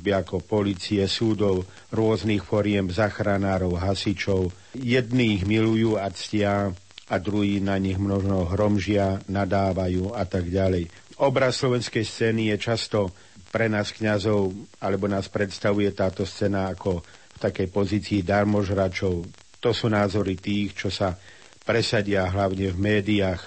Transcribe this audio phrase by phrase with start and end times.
[0.00, 4.48] služby ako policie, súdov, rôznych foriem zachránárov, hasičov.
[4.72, 6.72] Jední ich milujú a ctia
[7.12, 10.88] a druhí na nich množno hromžia, nadávajú a tak ďalej.
[11.20, 13.12] Obraz slovenskej scény je často
[13.52, 19.28] pre nás kňazov, alebo nás predstavuje táto scéna ako v takej pozícii darmožračov.
[19.60, 21.12] To sú názory tých, čo sa
[21.60, 23.42] presadia hlavne v médiách,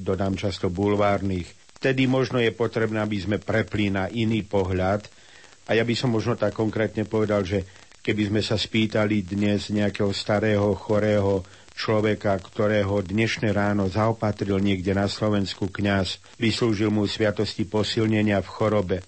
[0.00, 1.52] dodám často bulvárnych,
[1.82, 5.04] vtedy možno je potrebné, aby sme prepli na iný pohľad.
[5.72, 7.64] A ja by som možno tak konkrétne povedal, že
[8.04, 11.40] keby sme sa spýtali dnes nejakého starého, chorého
[11.72, 18.98] človeka, ktorého dnešné ráno zaopatril niekde na Slovensku kňaz, vyslúžil mu sviatosti posilnenia v chorobe.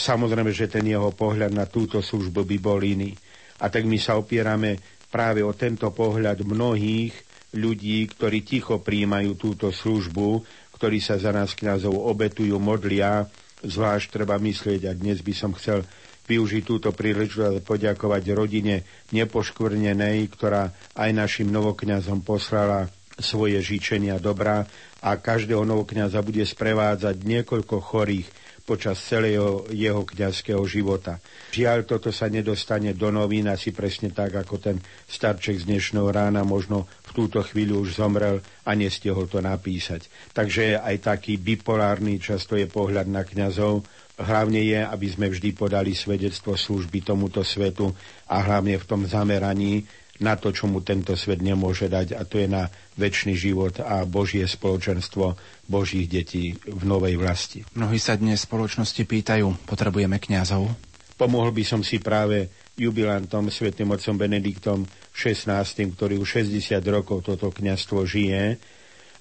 [0.00, 3.12] Samozrejme, že ten jeho pohľad na túto službu by bol iný.
[3.60, 4.80] A tak my sa opierame
[5.12, 7.12] práve o tento pohľad mnohých
[7.52, 10.40] ľudí, ktorí ticho príjmajú túto službu
[10.74, 13.24] ktorí sa za nás kňazov obetujú, modlia.
[13.64, 15.86] Zvlášť treba myslieť, a dnes by som chcel
[16.24, 18.82] využiť túto príležitosť a poďakovať rodine
[19.12, 22.88] nepoškvrnenej, ktorá aj našim novokňazom poslala
[23.20, 24.66] svoje žičenia dobrá
[25.04, 28.28] a každého novokňaza bude sprevádzať niekoľko chorých
[28.64, 31.20] počas celého jeho kňazského života.
[31.52, 36.42] Žiaľ, toto sa nedostane do novín asi presne tak, ako ten starček z dnešného rána
[36.48, 40.10] možno túto chvíľu už zomrel a nestihol to napísať.
[40.34, 43.86] Takže aj taký bipolárny často je pohľad na kňazov.
[44.18, 47.94] Hlavne je, aby sme vždy podali svedectvo služby tomuto svetu
[48.26, 49.86] a hlavne v tom zameraní
[50.22, 54.06] na to, čo mu tento svet nemôže dať a to je na väčší život a
[54.06, 55.34] Božie spoločenstvo
[55.66, 57.66] Božích detí v novej vlasti.
[57.74, 60.70] Mnohí sa dnes spoločnosti pýtajú, potrebujeme kňazov?
[61.18, 64.82] Pomohol by som si práve jubilantom, svetým otcom Benediktom
[65.14, 68.58] XVI, ktorý už 60 rokov toto kňazstvo žije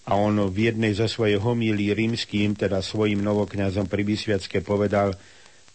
[0.09, 5.13] a on v jednej zo svojej homílí rímským, teda svojim novokňazom pri Vysviacke povedal,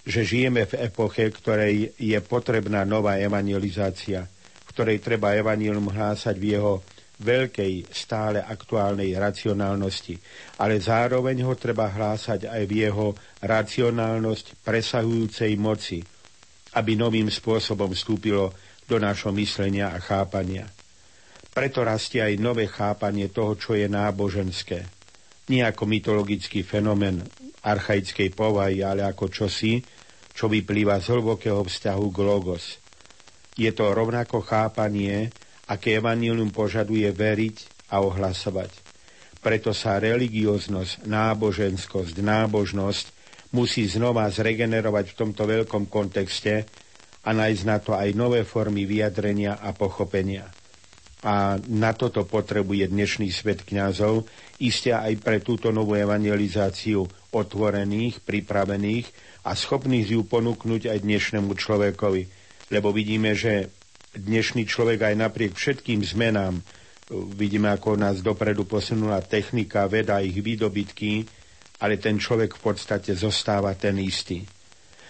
[0.03, 4.27] že žijeme v epoche, ktorej je potrebná nová evangelizácia–
[4.79, 6.79] ktorej treba evanílium hlásať v jeho
[7.19, 10.15] veľkej, stále aktuálnej racionálnosti,
[10.63, 13.11] ale zároveň ho treba hlásať aj v jeho
[13.43, 15.99] racionálnosť presahujúcej moci,
[16.79, 18.55] aby novým spôsobom vstúpilo
[18.89, 20.65] do nášho myslenia a chápania.
[21.53, 24.89] Preto rastie aj nové chápanie toho, čo je náboženské.
[25.53, 27.21] Nie ako mytologický fenomén
[27.61, 29.85] archaickej povahy, ale ako čosi,
[30.33, 32.65] čo vyplýva z hlbokého vzťahu k logos–
[33.59, 35.35] je to rovnako chápanie,
[35.67, 38.71] aké evanílium požaduje veriť a ohlasovať.
[39.43, 43.05] Preto sa religióznosť, náboženskosť, nábožnosť
[43.51, 46.71] musí znova zregenerovať v tomto veľkom kontexte
[47.29, 50.49] a nájsť na to aj nové formy vyjadrenia a pochopenia.
[51.29, 54.25] A na toto potrebuje dnešný svet kňazov,
[54.65, 59.07] iste aj pre túto novú evangelizáciu otvorených, pripravených
[59.45, 62.23] a schopných ju ponúknuť aj dnešnému človekovi,
[62.73, 63.69] lebo vidíme, že
[64.17, 66.65] dnešný človek aj napriek všetkým zmenám,
[67.37, 71.29] vidíme, ako nás dopredu posunula technika, veda, ich výdobytky,
[71.85, 74.58] ale ten človek v podstate zostáva ten istý.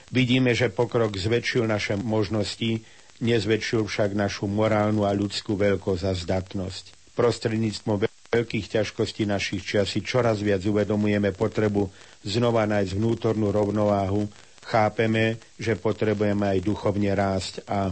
[0.08, 2.80] Vidíme, že pokrok zväčšil naše možnosti,
[3.20, 7.12] nezväčšil však našu morálnu a ľudskú veľkosť a zdatnosť.
[7.12, 11.88] Prostredníctvom veľkých ťažkostí našich časí čoraz viac uvedomujeme potrebu
[12.24, 14.28] znova nájsť vnútornú rovnováhu
[14.68, 17.88] chápeme, že potrebujeme aj duchovne rásť a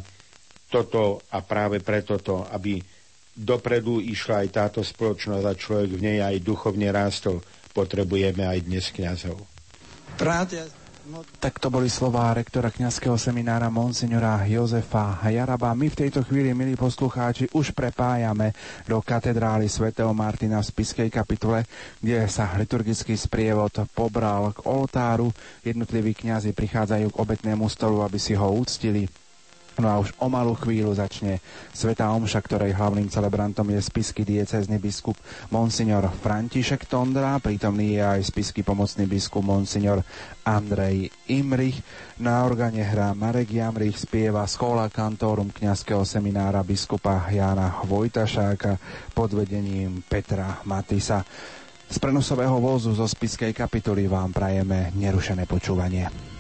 [0.69, 2.77] toto a práve preto to, aby
[3.33, 7.41] dopredu išla aj táto spoločnosť a človek v nej aj duchovne rástol,
[7.73, 9.41] potrebujeme aj dnes kňazov.
[11.39, 15.71] Tak to boli slová rektora kňazského seminára Monsignora Jozefa Jaraba.
[15.71, 18.51] My v tejto chvíli, milí poslucháči, už prepájame
[18.91, 21.63] do katedrály svätého Martina v Spiskej kapitule,
[22.03, 25.31] kde sa liturgický sprievod pobral k oltáru.
[25.63, 29.07] Jednotliví kňazi prichádzajú k obetnému stolu, aby si ho úctili
[29.77, 31.37] No a už o malú chvíľu začne
[31.77, 35.21] Sveta Omša, ktorej hlavným celebrantom je spisky diecézny biskup
[35.53, 40.01] Monsignor František Tondra, prítomný je aj spisky pomocný biskup Monsignor
[40.49, 41.85] Andrej Imrich.
[42.25, 48.81] Na organe hrá Marek Jamrich, spieva Schola Cantorum kňazského seminára biskupa Jana Vojtašáka
[49.13, 51.21] pod vedením Petra Matisa.
[51.87, 56.36] Z prenosového vozu zo spiskej kapituly vám prajeme nerušené počúvanie.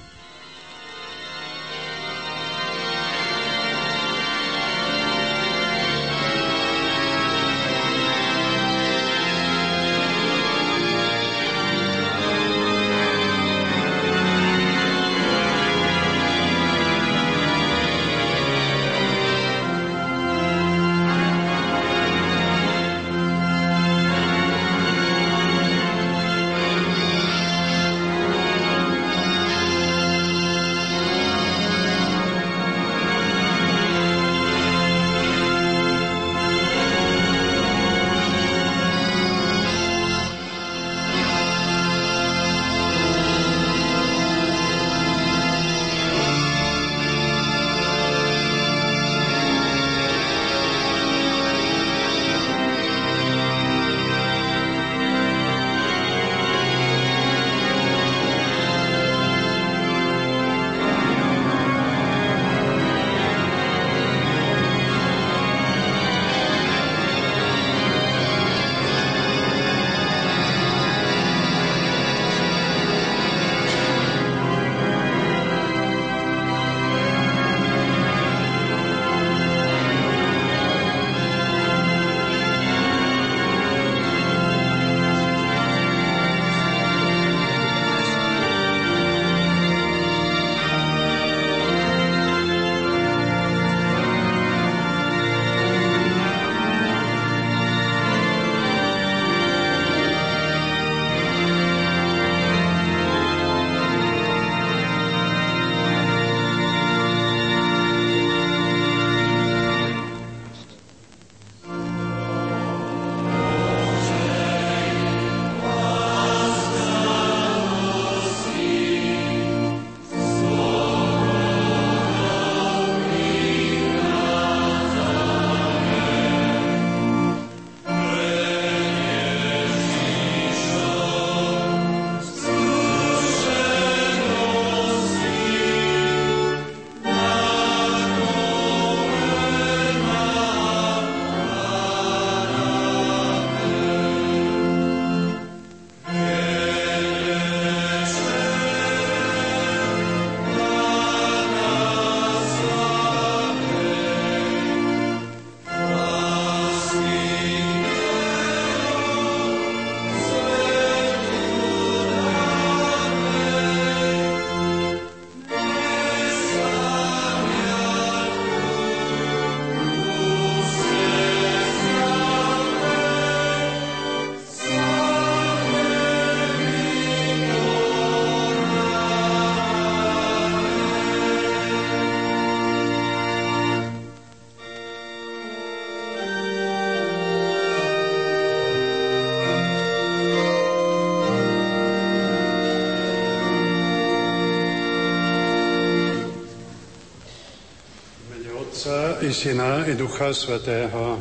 [199.26, 201.18] I Syna i Ducha Svetého.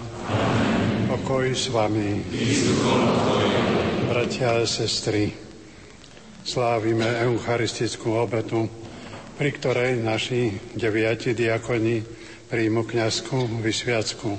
[1.10, 2.22] Pokoj s vami.
[4.06, 5.34] Bratia a sestry,
[6.46, 8.69] slávime eucharistickú obetu,
[9.42, 12.06] pri ktorej naši deviati diakoni
[12.46, 14.38] príjmu kniazku vysviacku.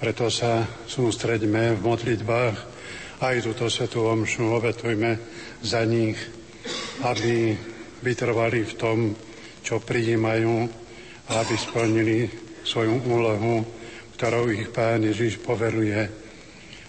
[0.00, 2.56] Preto sa sústreďme v modlitbách
[3.20, 5.20] aj túto svetú omšu obetujme
[5.60, 6.16] za nich,
[7.04, 7.52] aby
[8.00, 8.98] vytrvali v tom,
[9.60, 10.80] čo prijímajú
[11.30, 13.66] aby splnili svoju úlohu,
[14.14, 16.06] ktorou ich Pán Ježiš poveruje.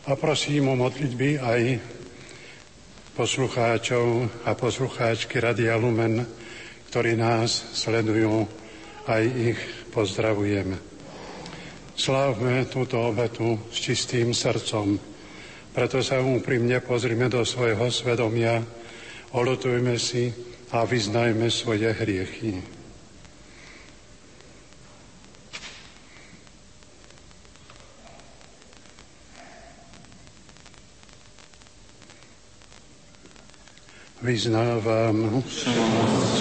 [0.06, 1.62] A prosím o modlitby aj
[3.18, 6.22] poslucháčov a poslucháčky Radia Lumen,
[6.94, 8.45] ktorí nás sledujú,
[9.10, 10.77] aj ich pozdravujem.
[11.98, 15.01] Slávme túto obetu s čistým srdcom,
[15.74, 18.62] preto sa úprimne pozrime do svojho svedomia,
[19.34, 20.29] olutujme si
[20.77, 22.81] a vyznajme svoje hriechy.
[34.22, 35.16] Vyznávam.
[35.32, 36.40] Nech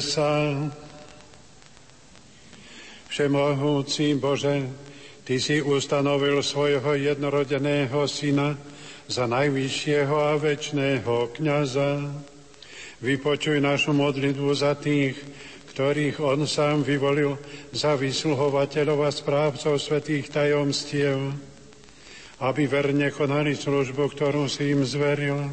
[0.00, 0.56] nebesa.
[3.12, 4.64] Všemohúci Bože,
[5.28, 8.56] Ty si ustanovil svojho jednorodeného syna
[9.06, 12.00] za najvyššieho a väčšného kniaza.
[13.04, 15.20] Vypočuj našu modlitbu za tých,
[15.76, 17.36] ktorých on sám vyvolil
[17.70, 21.30] za vysluhovateľov a správcov svetých tajomstiev,
[22.40, 25.52] aby verne konali službu, ktorú si im zveril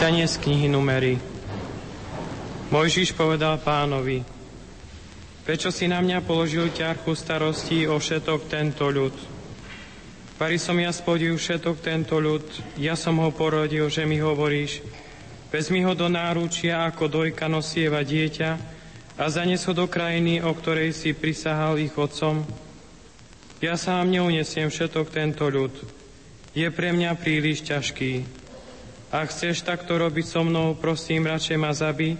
[0.00, 1.20] Čítanie z knihy Numery.
[2.72, 4.24] Mojžiš povedal pánovi,
[5.44, 9.12] prečo si na mňa položil ťarchu starostí o všetok tento ľud?
[10.40, 12.40] Pari som ja spodil všetok tento ľud,
[12.80, 14.80] ja som ho porodil, že mi hovoríš,
[15.52, 18.50] vezmi ho do náručia, ako dojka nosieva dieťa
[19.20, 22.48] a zanes ho do krajiny, o ktorej si prisahal ich otcom.
[23.60, 25.76] Ja sám neunesiem všetok tento ľud,
[26.56, 28.39] je pre mňa príliš ťažký.
[29.10, 32.14] Ak chceš takto robiť so mnou, prosím, radšej ma zabí.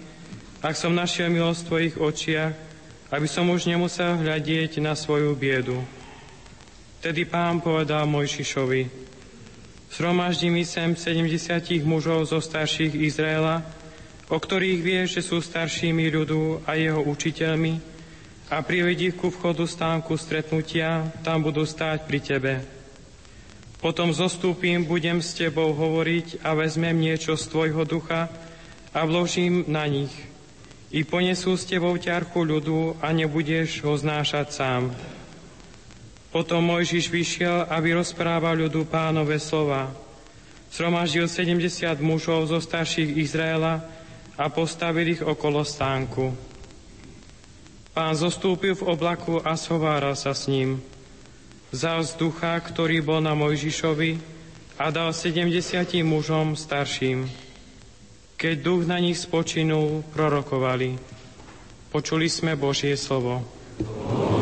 [0.59, 2.53] Ak som našiel milosť v tvojich očiach,
[3.11, 5.79] aby som už nemusel hľadieť na svoju biedu.
[7.03, 9.11] Tedy pán povedal Mojžišovi,
[9.91, 13.67] Sromaždi mi sem 70 mužov zo starších Izraela,
[14.31, 17.83] o ktorých vieš, že sú staršími ľudu a jeho učiteľmi,
[18.51, 22.53] a privedí ku vchodu stánku stretnutia, tam budú stáť pri tebe.
[23.81, 28.29] Potom zostúpim, budem s tebou hovoriť a vezmem niečo z tvojho ducha
[28.93, 30.13] a vložím na nich.
[30.93, 34.93] I ponesú s tebou ťarchu ľudu a nebudeš ho znášať sám.
[36.29, 39.89] Potom Mojžiš vyšiel, aby rozprával ľudu pánové slova.
[40.71, 43.83] Sromaždil 70 mužov zo starších Izraela
[44.37, 46.31] a postavil ich okolo stánku.
[47.91, 50.79] Pán zostúpil v oblaku a schováral sa s ním
[51.71, 54.19] vzal z ducha, ktorý bol na Mojžišovi
[54.79, 55.51] a dal 70
[56.03, 57.31] mužom starším.
[58.41, 60.97] Keď duch na nich spočinul, prorokovali.
[61.91, 63.45] Počuli sme Božie slovo.
[63.83, 64.40] Amen.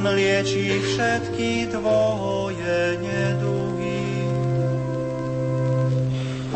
[0.00, 4.24] On lieči všetky tvoje neduhy.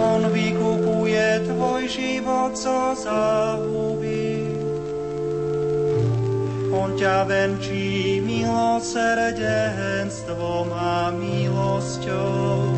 [0.00, 4.48] On vykupuje tvoj život zo zahuby.
[6.72, 12.73] On ťa venčí milosrdenstvom a milosťou.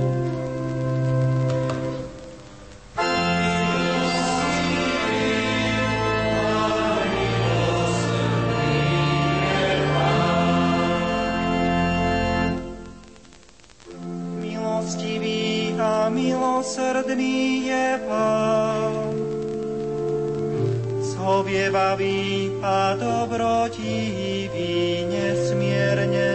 [16.96, 19.12] milosrdný je Pán.
[21.04, 26.32] Schovievavý a dobrotivý nesmierne.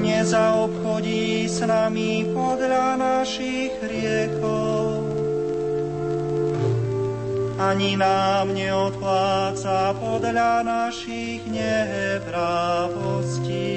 [0.00, 5.12] Nezaobchodí s nami podľa našich riekov.
[7.60, 13.75] Ani nám neodpláca podľa našich neprávostí.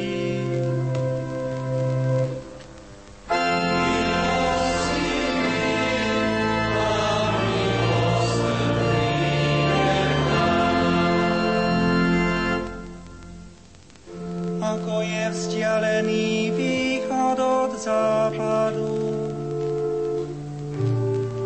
[15.80, 19.00] Vzdialený východ od západu,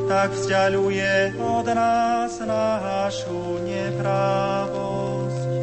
[0.10, 5.54] tak vzdialuje od nás našu neprávosť.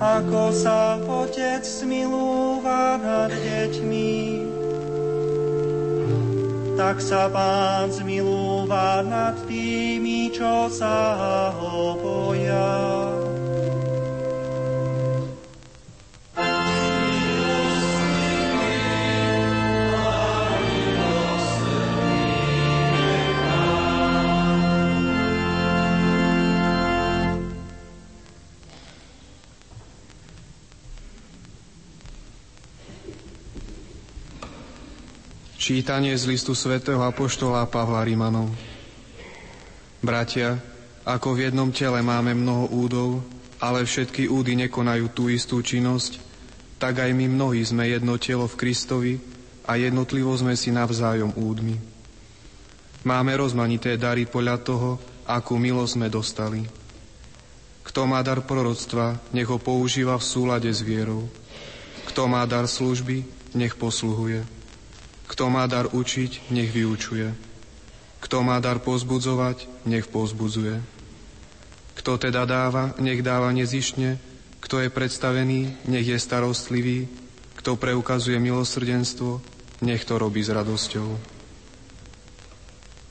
[0.00, 4.16] Ako sa Otec smilúva nad deťmi,
[6.80, 12.97] tak sa Pán zmilúva nad tými, čo sa ho boja.
[35.68, 38.48] Čítanie z listu svätého Apoštola Pavla Rimanov.
[40.00, 40.56] Bratia,
[41.04, 43.20] ako v jednom tele máme mnoho údov,
[43.60, 46.24] ale všetky údy nekonajú tú istú činnosť,
[46.80, 49.20] tak aj my mnohí sme jedno telo v Kristovi
[49.68, 51.76] a jednotlivo sme si navzájom údmi.
[53.04, 54.96] Máme rozmanité dary podľa toho,
[55.28, 56.64] akú milosť sme dostali.
[57.84, 61.28] Kto má dar proroctva, nech ho používa v súlade s vierou.
[62.08, 63.20] Kto má dar služby,
[63.52, 64.56] nech posluhuje.
[65.28, 67.30] Kto má dar učiť, nech vyučuje.
[68.18, 70.80] Kto má dar pozbudzovať, nech pozbudzuje.
[71.94, 74.16] Kto teda dáva, nech dáva nezišne.
[74.58, 77.06] Kto je predstavený, nech je starostlivý.
[77.60, 79.38] Kto preukazuje milosrdenstvo,
[79.84, 81.08] nech to robí s radosťou.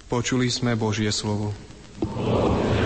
[0.08, 1.52] Počuli sme Božie slovo.
[2.04, 2.77] Amen.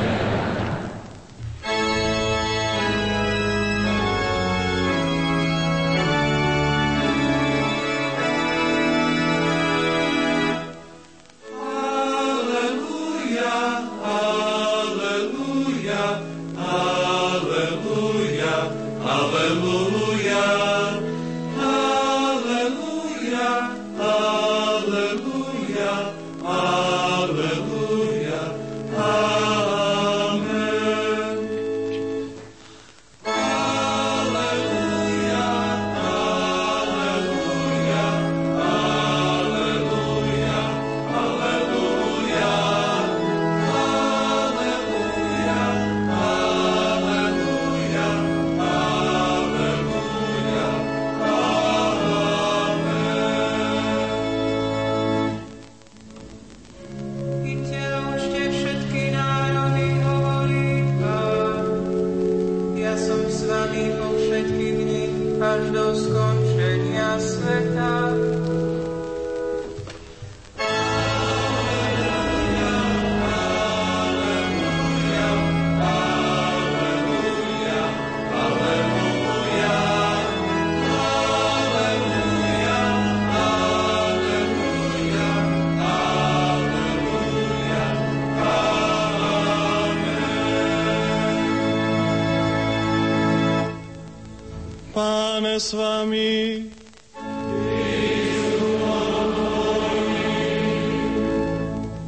[95.61, 96.65] S vami.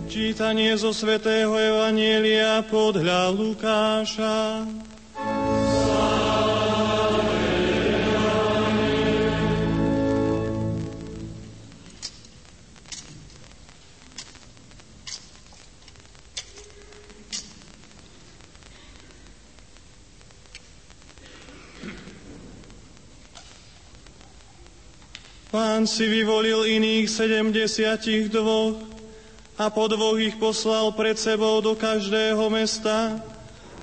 [0.10, 4.66] Čítanie zo svätého Evanielia podľa Lukáša.
[27.14, 28.82] Sedemdesiatich dvoch
[29.62, 33.22] a po dvoch ich poslal pred sebou do každého mesta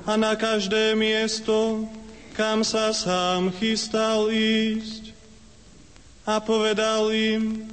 [0.03, 1.87] a na každé miesto,
[2.35, 5.14] kam sa sám chystal ísť.
[6.27, 7.71] A povedal im,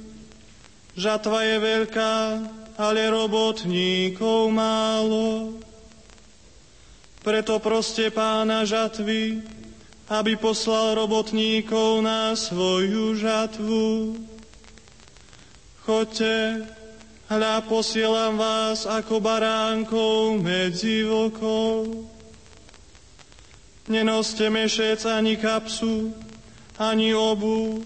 [0.94, 2.16] žatva je veľká,
[2.78, 5.58] ale robotníkov málo.
[7.26, 9.42] Preto proste pána žatvy,
[10.08, 13.86] aby poslal robotníkov na svoju žatvu.
[15.88, 16.68] Choďte,
[17.32, 22.04] hľa posielam vás ako baránkov medzi vlkov.
[23.88, 26.12] Nenoste mešec ani kapsu,
[26.76, 27.80] ani obu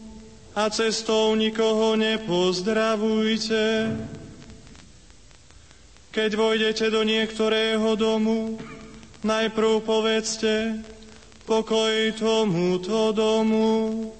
[0.50, 3.94] a cestou nikoho nepozdravujte.
[6.10, 8.58] Keď vojdete do niektorého domu,
[9.22, 10.82] najprv povedzte
[11.46, 14.10] pokoj tomuto domu.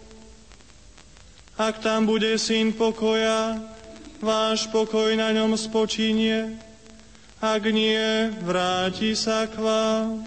[1.58, 3.71] Ak tam bude syn pokoja,
[4.22, 6.54] váš pokoj na ňom spočinie,
[7.42, 10.22] ak nie, vráti sa k vám.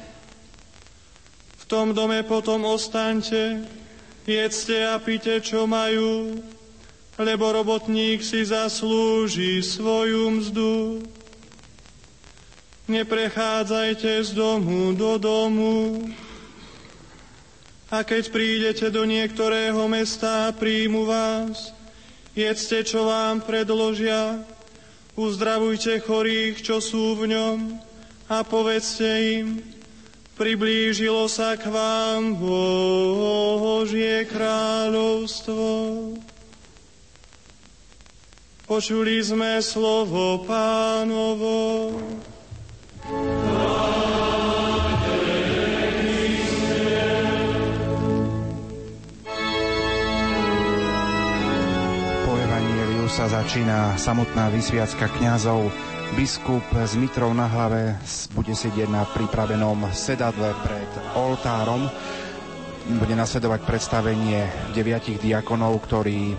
[1.59, 3.63] V tom dome potom ostaňte,
[4.27, 6.43] jedzte a pite, čo majú,
[7.15, 10.75] lebo robotník si zaslúži svoju mzdu.
[12.91, 16.05] Neprechádzajte z domu do domu.
[17.89, 21.74] A keď prídete do niektorého mesta príjmu vás,
[22.35, 24.43] jedzte, čo vám predložia,
[25.15, 27.79] uzdravujte chorých, čo sú v ňom
[28.27, 29.07] a povedzte
[29.39, 29.63] im,
[30.35, 35.63] priblížilo sa k vám Božie kráľovstvo.
[38.65, 41.93] Počuli sme slovo pánovo.
[53.15, 55.71] Sa začína samotná vysviacka kňazov.
[56.19, 57.95] Biskup s mitrou na hlave
[58.35, 61.87] bude sedieť na pripravenom sedadle pred oltárom.
[62.99, 64.43] Bude nasledovať predstavenie
[64.75, 66.35] deviatich diakonov, ktorí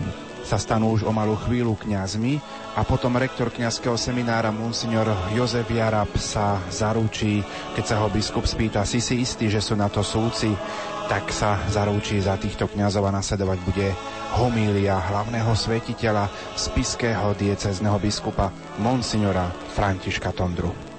[0.47, 2.39] sa stanú už o malú chvíľu kňazmi
[2.79, 7.43] a potom rektor kňazského seminára Monsignor Jozef Jarab sa zaručí,
[7.75, 10.55] keď sa ho biskup spýta, si si istý, že sú na to súci,
[11.11, 13.87] tak sa zaručí za týchto kňazov a nasledovať bude
[14.39, 18.47] homília hlavného svetiteľa spiského diecezneho biskupa
[18.79, 20.96] Monsignora Františka Tondru.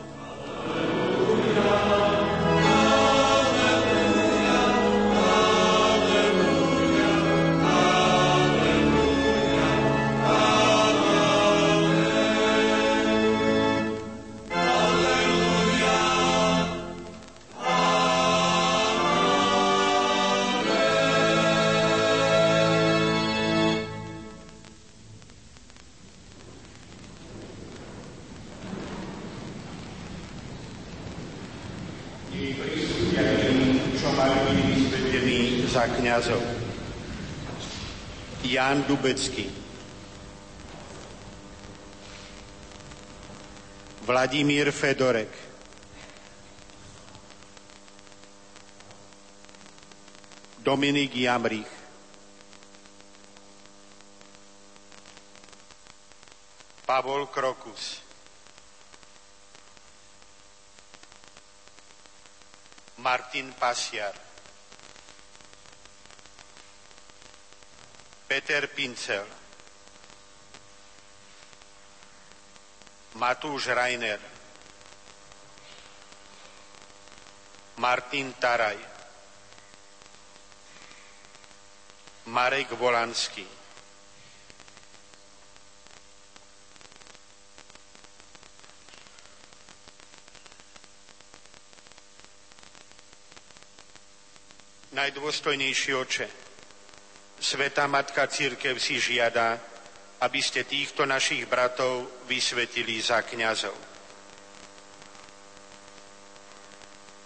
[39.08, 39.50] Jan Dubecký.
[44.04, 45.32] Vladimír Fedorek.
[50.58, 51.72] Dominik Jamrich.
[56.84, 58.02] Pavol Krokus.
[62.96, 64.27] Martin Pasiar.
[68.28, 69.24] Peter Pincel,
[73.16, 74.20] Matúš Reiner,
[77.80, 78.76] Martin Taraj,
[82.28, 83.48] Marek Volanský,
[94.92, 96.47] najdôstojnejší oče,
[97.38, 99.58] Sveta Matka Církev si žiada,
[100.20, 103.74] aby ste týchto našich bratov vysvetili za kňazov.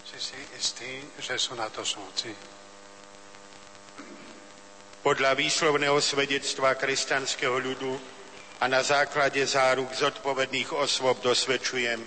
[0.04, 2.28] Si si istý, že sú na to súci?
[5.02, 7.92] Podľa výslovného svedectva kresťanského ľudu
[8.62, 11.98] a na základe záruk zodpovedných osôb dosvedčujem,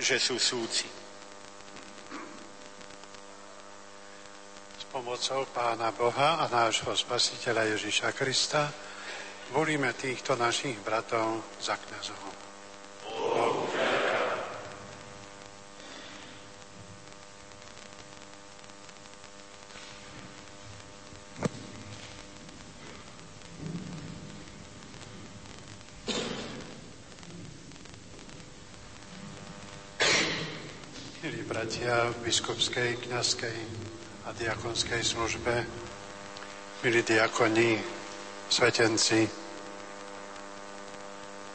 [0.00, 0.99] že sú súci.
[4.90, 8.74] Pomocou Pána Boha a nášho Spasiteľa Ježíša Krista
[9.54, 12.18] volíme týchto našich bratov za kniazov.
[32.30, 33.79] Biskupskej, kniazkej
[34.30, 35.66] a diakonskej službe,
[36.86, 37.82] milí diakoni,
[38.46, 39.26] svetenci,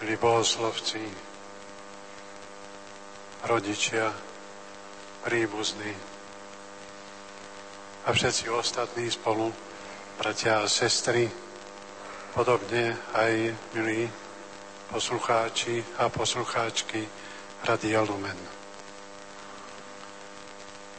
[0.03, 0.99] milí bohoslovci,
[3.47, 4.11] rodičia,
[5.23, 5.95] príbuzní
[8.03, 9.55] a všetci ostatní spolu,
[10.19, 11.31] bratia a sestry,
[12.35, 14.03] podobne aj milí
[14.91, 17.07] poslucháči a poslucháčky
[17.63, 18.64] Radia Lumen.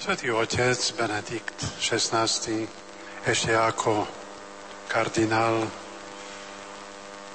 [0.07, 2.31] Svetý otec Benedikt XVI
[3.27, 4.07] ešte ako
[4.87, 5.67] kardinál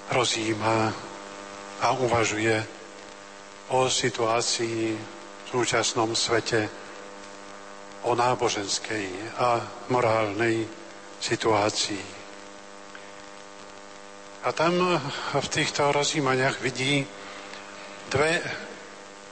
[0.07, 0.79] rozjíma
[1.83, 2.55] a uvažuje
[3.75, 6.71] o situácii v súčasnom svete,
[8.07, 9.59] o náboženskej a
[9.91, 10.63] morálnej
[11.19, 12.07] situácii.
[14.47, 14.79] A tam
[15.35, 17.03] v týchto rozjímaniach vidí
[18.07, 18.39] dve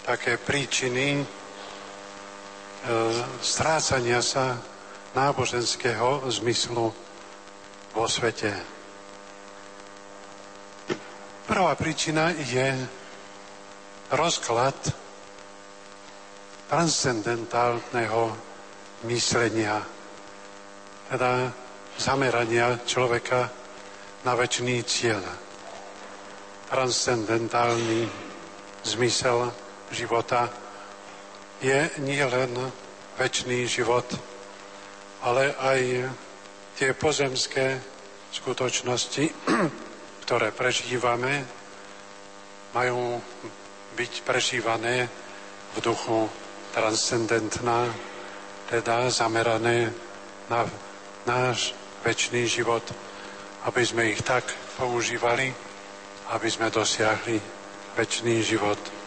[0.03, 1.38] také príčiny
[3.43, 4.55] strácania sa
[5.15, 6.93] náboženského zmyslu
[7.91, 8.53] vo svete.
[11.49, 12.77] Prvá príčina je
[14.13, 14.77] rozklad
[16.69, 18.37] transcendentálneho
[19.09, 19.81] myslenia,
[21.09, 21.49] teda
[21.97, 23.49] zamerania človeka
[24.21, 25.25] na väčší cieľ.
[26.69, 28.05] Transcendentálny
[28.85, 29.49] zmysel
[29.89, 30.68] života
[31.59, 32.55] je nie len
[33.19, 34.07] väčší život,
[35.19, 35.79] ale aj
[36.79, 37.79] tie pozemské
[38.31, 39.27] skutočnosti,
[40.23, 41.43] ktoré prežívame,
[42.71, 43.19] majú
[43.97, 45.09] byť prežívané
[45.75, 46.29] v duchu
[46.71, 47.91] transcendentná,
[48.69, 49.89] teda zamerané
[50.47, 50.63] na
[51.25, 51.73] náš
[52.05, 52.85] väčší život,
[53.67, 54.45] aby sme ich tak
[54.77, 55.51] používali,
[56.31, 57.41] aby sme dosiahli
[57.97, 58.98] väčší život.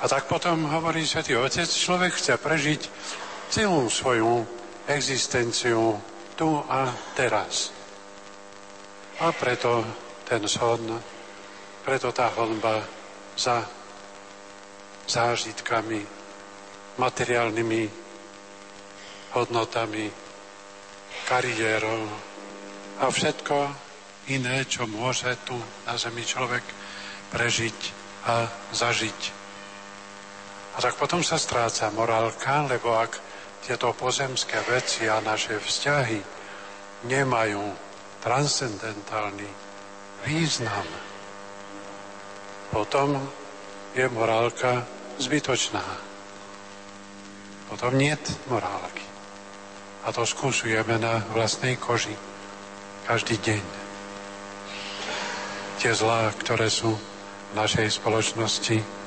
[0.00, 2.80] A tak potom hovorí Svetý Otec, človek chce prežiť
[3.52, 4.48] celú svoju
[4.88, 6.00] existenciu
[6.40, 7.68] tu a teraz.
[9.20, 9.84] A preto
[10.24, 10.96] ten son,
[11.84, 12.80] preto tá honba
[13.36, 13.60] za
[15.04, 16.00] zážitkami,
[16.96, 17.84] materiálnymi
[19.36, 20.08] hodnotami,
[21.28, 22.08] kariérou
[23.04, 23.56] a všetko
[24.32, 26.64] iné, čo môže tu na zemi človek
[27.34, 27.78] prežiť
[28.24, 29.39] a zažiť.
[30.70, 33.18] A tak potom sa stráca morálka, lebo ak
[33.66, 36.20] tieto pozemské veci a naše vzťahy
[37.10, 37.62] nemajú
[38.22, 39.48] transcendentálny
[40.24, 40.86] význam,
[42.70, 43.18] potom
[43.98, 44.86] je morálka
[45.18, 45.82] zbytočná.
[47.66, 48.14] Potom nie
[48.46, 49.06] morálky.
[50.06, 52.14] A to skúsujeme na vlastnej koži
[53.04, 53.62] každý deň.
[55.82, 58.99] Tie zlá, ktoré sú v našej spoločnosti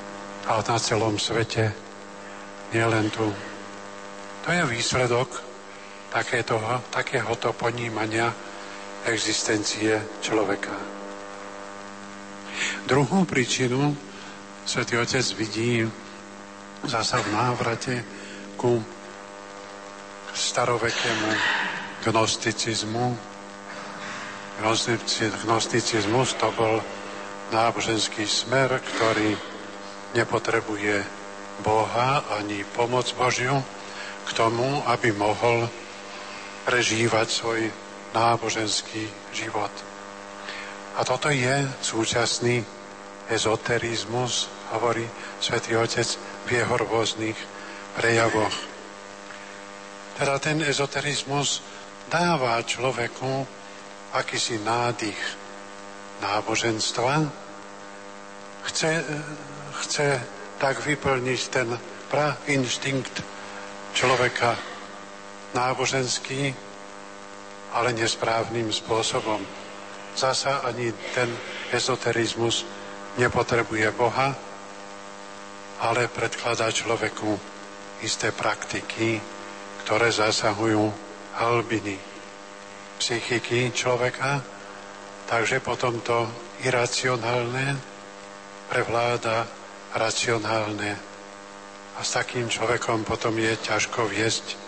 [0.44, 1.72] a na celom svete,
[2.72, 3.32] nielen tu
[4.44, 5.40] to je výsledok
[6.12, 6.60] takéto,
[6.92, 8.28] takéhoto ponímania
[9.08, 10.76] existencie človeka.
[12.84, 13.96] Druhú príčinu
[14.68, 15.80] Svetý Otec vidí
[16.84, 18.04] zasa v návrate
[18.60, 18.84] ku
[20.36, 21.30] starovekému
[22.04, 23.16] gnosticizmu.
[25.48, 26.84] Gnosticizmus to bol
[27.48, 29.53] náboženský smer, ktorý
[30.14, 31.04] nepotrebuje
[31.62, 33.62] Boha ani pomoc Božiu,
[34.24, 35.68] k tomu, aby mohol
[36.64, 37.60] prežívať svoj
[38.16, 39.04] náboženský
[39.36, 39.70] život.
[40.96, 42.64] A toto je súčasný
[43.28, 45.04] ezoterizmus, hovorí
[45.42, 46.08] svätý Otec
[46.48, 47.36] v jeho rôznych
[47.98, 48.54] prejavoch.
[50.14, 51.60] Teda ten ezoterizmus
[52.06, 53.44] dáva človeku
[54.14, 55.18] akýsi nádych
[56.22, 57.26] náboženstva,
[58.70, 59.04] chce,
[59.82, 60.20] chce
[60.62, 61.68] tak vyplniť ten
[62.10, 63.24] pra instinkt
[63.94, 64.54] človeka
[65.54, 66.54] náboženský,
[67.74, 69.42] ale nesprávnym spôsobom.
[70.14, 71.26] Zasa ani ten
[71.74, 72.62] ezoterizmus
[73.18, 74.30] nepotrebuje Boha,
[75.82, 77.34] ale predkladá človeku
[78.02, 79.18] isté praktiky,
[79.82, 80.86] ktoré zasahujú
[81.34, 81.98] halbiny
[82.98, 84.38] psychiky človeka,
[85.26, 86.30] takže potom to
[86.62, 87.74] iracionálne
[88.70, 89.63] prevláda
[89.94, 90.92] racionálne
[91.94, 94.58] a s takým človekom potom je ťažko viesť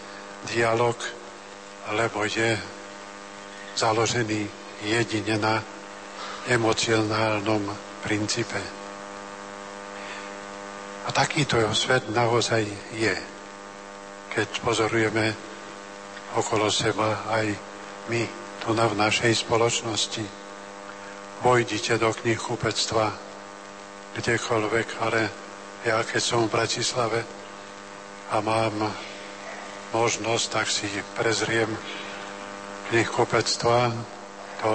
[0.46, 0.94] dialog,
[1.90, 2.54] lebo je
[3.74, 4.46] založený
[4.86, 5.58] jedine na
[6.46, 7.66] emocionálnom
[8.06, 8.62] princípe.
[11.06, 13.14] A takýto svet naozaj je,
[14.30, 15.34] keď pozorujeme
[16.38, 17.46] okolo seba aj
[18.10, 18.22] my
[18.62, 20.22] tu na v našej spoločnosti.
[21.42, 23.25] Vojdite do knih kupectva
[24.16, 25.20] kdekoľvek, ale
[25.84, 27.20] ja keď som v Bratislave
[28.32, 28.74] a mám
[29.92, 31.68] možnosť, tak si prezriem
[32.88, 33.92] knihkupectva,
[34.64, 34.70] to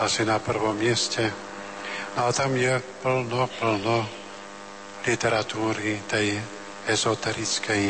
[0.00, 1.28] asi na prvom mieste.
[2.16, 3.98] No a tam je plno, plno
[5.04, 6.40] literatúry tej
[6.88, 7.84] ezoterickej.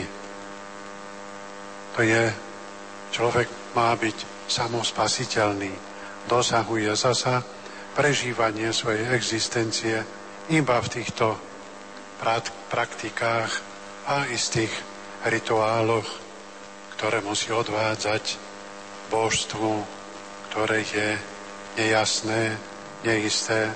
[1.94, 2.24] To je,
[3.14, 5.70] človek má byť samospasiteľný.
[6.26, 7.40] Dosahuje zasa
[7.94, 11.36] prežívanie svojej existencie iba v týchto
[12.68, 13.50] praktikách
[14.04, 14.72] a istých
[15.24, 16.08] rituáloch,
[16.96, 18.36] ktoré musí odvádzať
[19.08, 19.80] božstvu,
[20.52, 21.08] ktoré je
[21.80, 22.56] nejasné,
[23.04, 23.72] neisté,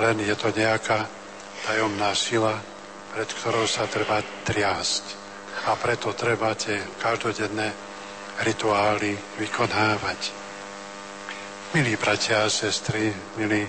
[0.00, 1.08] len je to nejaká
[1.64, 2.60] tajomná sila,
[3.12, 5.20] pred ktorou sa treba triásť.
[5.68, 7.72] A preto treba tie každodenné
[8.40, 10.20] rituály vykonávať.
[11.76, 13.64] Milí bratia a sestry, milí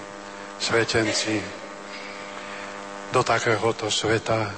[0.60, 1.62] svetenci,
[3.14, 4.49] do takéhoto sveta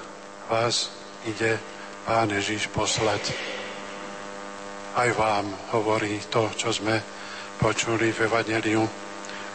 [0.47, 0.87] vás
[1.27, 1.59] ide
[2.07, 3.35] Pán Ježiš poslať.
[4.95, 7.03] Aj vám hovorí to, čo sme
[7.59, 8.87] počuli v Evangeliu.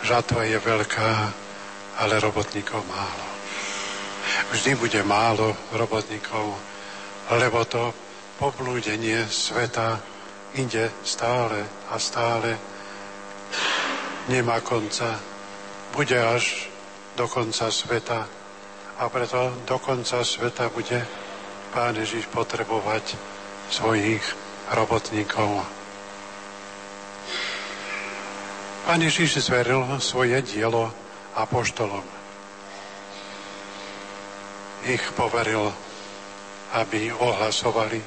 [0.05, 1.13] Žatva je veľká,
[1.97, 3.25] ale robotníkov málo.
[4.53, 6.61] Vždy bude málo robotníkov,
[7.33, 7.97] lebo to
[8.37, 9.97] poblúdenie sveta
[10.61, 12.53] ide stále a stále.
[14.29, 15.17] Nemá konca.
[15.97, 16.69] Bude až
[17.17, 18.40] do konca sveta.
[19.01, 21.01] A preto do konca sveta bude
[21.73, 23.17] Pán Ježiš potrebovať
[23.73, 24.21] svojich
[24.77, 25.65] robotníkov.
[28.85, 30.93] Pán Ježiš zveril svoje dielo
[31.33, 32.05] apoštolom.
[34.85, 35.73] Ich poveril,
[36.77, 38.05] aby ohlasovali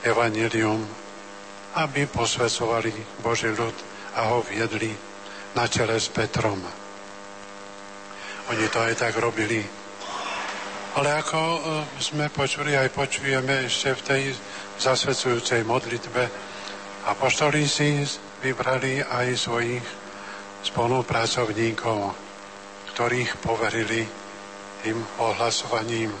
[0.00, 0.80] evanilium
[1.76, 3.76] aby posvedcovali Boží ľud
[4.16, 4.88] a ho viedli
[5.52, 6.56] na čele s Petrom.
[8.48, 9.60] Oni to aj tak robili.
[10.96, 11.60] Ale ako e,
[12.00, 14.22] sme počuli, aj počujeme ešte v tej
[14.80, 16.24] zasvedcujúcej modlitbe,
[17.12, 18.00] apoštolí si
[18.40, 19.84] vybrali aj svojich
[20.64, 22.16] spolupracovníkov,
[22.96, 24.08] ktorých poverili
[24.80, 26.16] tým ohlasovaním.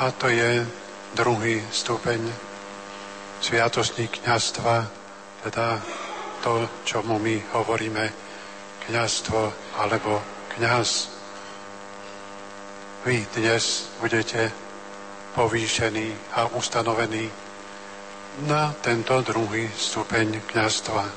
[0.00, 0.64] A to je
[1.12, 2.32] druhý stupeň
[3.44, 4.88] sviatostní kniazstva,
[5.44, 5.76] teda
[6.40, 8.08] to, čomu my hovoríme
[8.88, 10.24] kniazstvo alebo
[10.56, 11.19] kniaz.
[13.00, 14.52] Vy dnes budete
[15.32, 17.32] povýšení a ustanovení
[18.44, 21.08] na tento druhý stupeň kniazstva.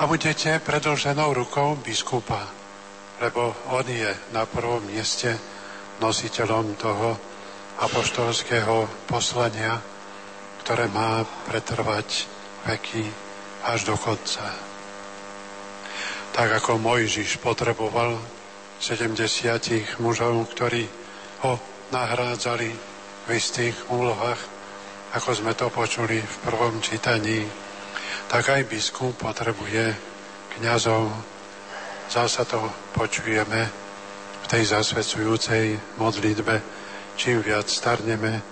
[0.00, 2.48] A budete predlženou rukou biskupa,
[3.20, 5.36] lebo on je na prvom mieste
[6.00, 7.12] nositeľom toho
[7.84, 9.84] apoštolského poslania,
[10.64, 12.24] ktoré má pretrvať
[12.64, 13.04] veky
[13.68, 14.48] až do konca.
[16.32, 18.33] Tak ako Mojžiš potreboval
[18.84, 20.84] 70 mužov, ktorí
[21.40, 21.56] ho
[21.88, 22.68] nahrádzali
[23.24, 24.36] v istých úlohách,
[25.16, 27.48] ako sme to počuli v prvom čítaní,
[28.28, 29.96] tak aj biskup potrebuje
[30.60, 31.08] kňazov.
[32.12, 32.60] Zasa to
[32.92, 33.60] počujeme
[34.44, 36.84] v tej zasvedcujúcej modlitbe
[37.16, 38.42] čím viac starneme,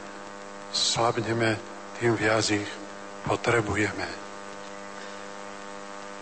[0.72, 1.58] slabneme,
[1.98, 2.70] tým viac ich
[3.26, 4.06] potrebujeme.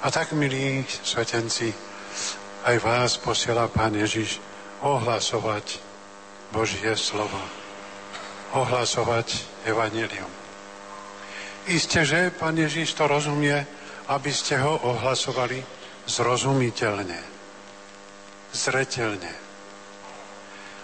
[0.01, 1.75] A tak, milí svetenci,
[2.65, 4.41] aj vás posiela Pán Ježiš
[4.85, 5.81] ohlasovať
[6.53, 7.41] Božie slovo.
[8.57, 10.29] Ohlasovať Evangelium.
[11.71, 13.55] Isté, že Pán Ježiš to rozumie,
[14.11, 15.63] aby ste ho ohlasovali
[16.09, 17.21] zrozumiteľne,
[18.51, 19.51] zretelne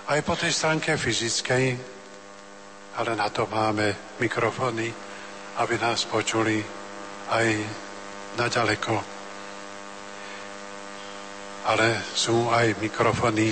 [0.06, 1.64] aj po tej stránke fyzickej,
[2.94, 4.86] ale na to máme mikrofóny,
[5.58, 6.62] aby nás počuli
[7.34, 7.46] aj
[8.38, 9.15] naďaleko.
[11.66, 13.50] Ale sú aj mikrofóny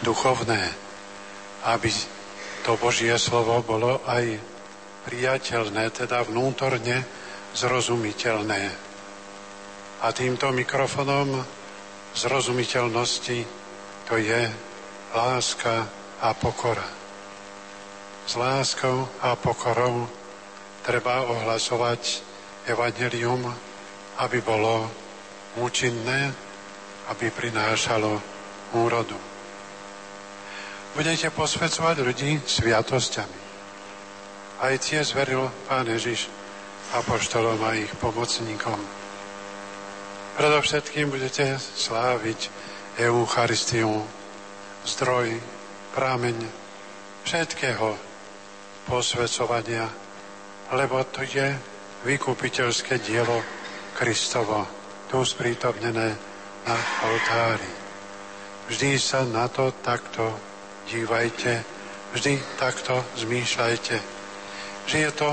[0.00, 0.60] duchovné,
[1.68, 1.92] aby
[2.64, 4.40] to Božie slovo bolo aj
[5.04, 7.04] priateľné, teda vnútorne
[7.52, 8.62] zrozumiteľné.
[10.00, 11.44] A týmto mikrofonom
[12.16, 13.44] zrozumiteľnosti
[14.08, 14.42] to je
[15.12, 15.84] láska
[16.20, 16.84] a pokora.
[18.24, 20.06] S láskou a pokorou
[20.86, 22.22] treba ohlasovať
[22.68, 23.42] evanelium,
[24.20, 24.86] aby bolo
[25.58, 26.49] účinné,
[27.10, 28.22] aby prinášalo
[28.78, 29.18] úrodu.
[30.94, 33.40] Budete posvedcovať ľudí sviatosťami.
[34.60, 36.26] Aj tie zveril Pán Ježiš
[36.94, 38.78] apoštolom a ich pomocníkom.
[40.34, 42.50] Predovšetkým budete sláviť
[42.98, 44.02] Eucharistiu,
[44.82, 45.38] zdroj,
[45.94, 46.36] prámeň
[47.22, 47.94] všetkého
[48.86, 49.86] posvedcovania,
[50.74, 51.54] lebo to je
[52.06, 53.42] vykupiteľské dielo
[53.94, 54.66] Kristovo,
[55.06, 56.29] tu sprítomnené
[56.66, 57.70] na oltári.
[58.70, 60.30] Vždy sa na to takto
[60.90, 61.62] dívajte,
[62.14, 63.96] vždy takto zmýšľajte,
[64.86, 65.30] že je to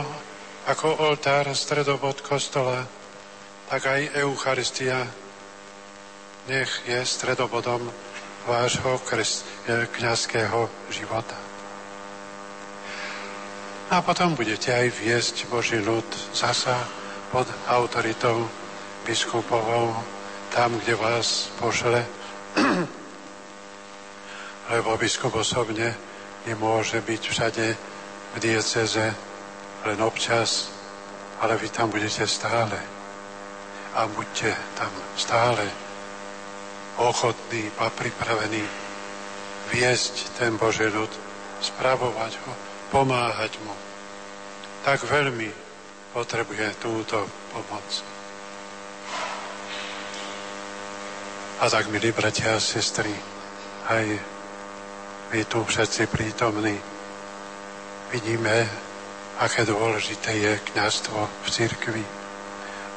[0.68, 2.84] ako oltár stredobod kostola,
[3.72, 5.08] tak aj Eucharistia
[6.48, 7.84] nech je stredobodom
[8.48, 9.00] vášho
[9.68, 11.36] kniazského života.
[13.88, 16.76] A potom budete aj viesť Boží ľud zasa
[17.32, 18.48] pod autoritou
[19.08, 20.17] biskupovou
[20.52, 22.06] tam, kde vás pošle.
[24.72, 25.96] Lebo biskup osobne
[26.48, 27.66] nemôže byť všade
[28.34, 29.16] v dieceze
[29.88, 30.72] len občas,
[31.40, 32.80] ale vy tam budete stále.
[33.96, 35.66] A buďte tam stále.
[36.98, 38.66] ochotný a pripravený
[39.70, 41.10] viesť ten Boží ľud,
[41.62, 42.54] spravovať ho,
[42.90, 43.76] pomáhať mu.
[44.82, 45.46] Tak veľmi
[46.18, 48.17] potrebuje túto pomoc.
[51.58, 53.10] A tak, milí bratia a sestry,
[53.90, 54.06] aj
[55.34, 56.78] vy tu všetci prítomní,
[58.14, 58.70] vidíme,
[59.42, 62.06] aké dôležité je kniazstvo v cirkvi.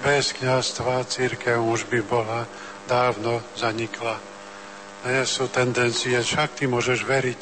[0.04, 2.44] Bez kniazstva církev už by bola
[2.84, 4.20] dávno zanikla.
[5.08, 7.40] Nie sú tendencie, však ty môžeš veriť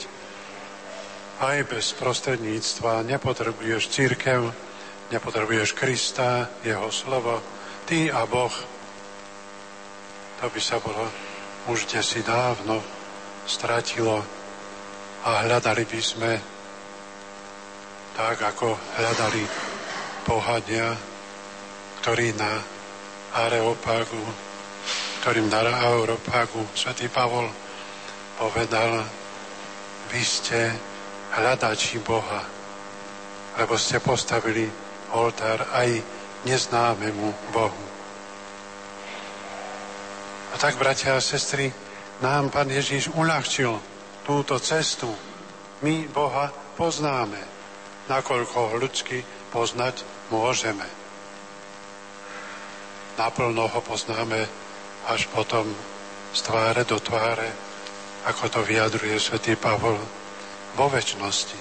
[1.43, 3.03] aj bez prostredníctva.
[3.03, 4.55] Nepotrebuješ církev,
[5.11, 7.43] nepotrebuješ Krista, Jeho slovo,
[7.91, 8.78] ty a Boh
[10.39, 11.03] to by sa bolo
[11.66, 12.78] už si dávno
[13.43, 14.22] stratilo
[15.26, 16.32] a hľadali by sme
[18.14, 19.43] tak, ako hľadali
[20.26, 20.91] pohania,
[22.03, 22.59] ktorí na
[23.34, 24.22] Areopagu,
[25.22, 27.47] ktorým na Areopagu svätý Pavol
[28.39, 29.07] povedal,
[30.11, 30.70] vy ste
[31.34, 32.43] hľadači Boha,
[33.59, 34.66] lebo ste postavili
[35.14, 35.99] oltár aj
[36.47, 37.88] neznámemu Bohu.
[40.53, 41.68] A tak, bratia a sestry,
[42.24, 43.78] nám Pán Ježíš uľahčil
[44.24, 45.12] túto cestu.
[45.84, 47.38] My Boha poznáme,
[48.11, 49.22] nakoľko ho ľudsky
[49.53, 50.84] poznať môžeme.
[53.18, 54.46] Naplno ho poznáme
[55.11, 55.66] až potom
[56.34, 57.51] z tváre do tváre,
[58.26, 59.99] ako to vyjadruje svätý Pavol
[60.76, 61.59] vo väčšnosti.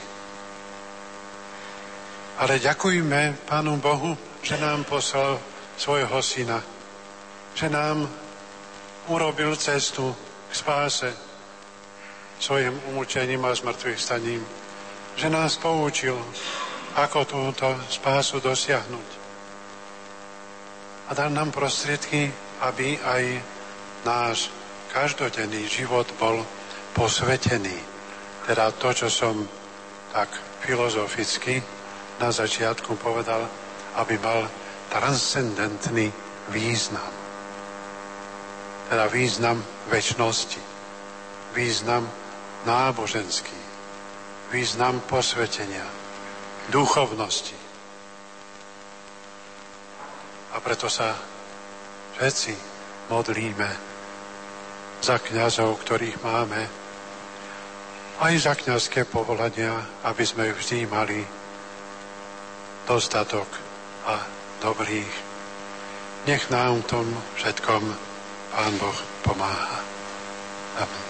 [2.38, 4.14] Ale ďakujme Pánu Bohu,
[4.46, 5.42] že nám poslal
[5.78, 6.62] svojho syna,
[7.58, 8.06] že nám
[9.08, 10.16] urobil cestu
[10.52, 11.10] k spáse
[12.40, 14.44] svojim umúčením a zmrtvých staním,
[15.16, 16.16] že nás poučil,
[16.98, 19.10] ako túto spásu dosiahnuť.
[21.08, 22.30] A dal nám prostriedky,
[22.62, 23.24] aby aj
[24.06, 24.50] náš
[24.92, 26.44] každodenný život bol
[26.94, 27.78] posvetený.
[28.46, 29.46] Teda to, čo som
[30.12, 30.30] tak
[30.66, 31.62] filozoficky
[32.18, 33.46] na začiatku povedal,
[33.98, 34.50] aby mal
[34.90, 36.10] transcendentný
[36.50, 37.27] význam
[38.88, 39.60] teda význam
[39.92, 40.62] väčšnosti,
[41.52, 42.08] význam
[42.64, 43.60] náboženský,
[44.52, 45.84] význam posvetenia,
[46.72, 47.56] duchovnosti.
[50.56, 51.14] A preto sa
[52.16, 52.56] všetci
[53.12, 53.70] modlíme
[55.04, 56.62] za kňazov, ktorých máme,
[58.18, 59.78] aj za kňazské povolania,
[60.08, 61.22] aby sme vždy mali
[62.90, 63.46] dostatok
[64.10, 64.26] a
[64.64, 65.14] dobrých.
[66.26, 67.06] Nech nám tom
[67.38, 68.07] všetkom
[68.52, 69.80] Pán Boh pomáha.
[70.80, 71.04] Amen.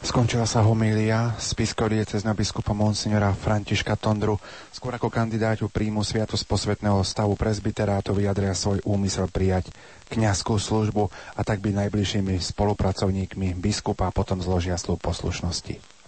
[0.00, 4.40] Skončila sa homília cez na biskupa monsignora Františka Tondru.
[4.72, 9.68] Skôr ako kandidáťu príjmu sviatosť posvetného stavu presbyterátu vyjadria svoj úmysel prijať
[10.08, 16.00] kňazskú službu a tak byť najbližšími spolupracovníkmi biskupa potom zložia slúb poslušnosti.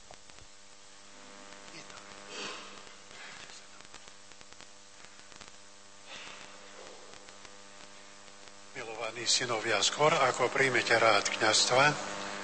[9.21, 11.88] milí synovia, skôr ako príjmete rád kniazstva,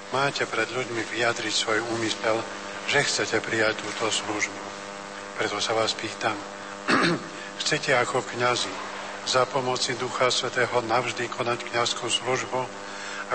[0.09, 2.41] máte pred ľuďmi vyjadriť svoj úmysel,
[2.89, 4.57] že chcete prijať túto službu.
[5.37, 6.33] Preto sa vás pýtam,
[7.61, 8.73] chcete ako kňazi
[9.29, 12.61] za pomoci Ducha Svetého navždy konať kňazskú službu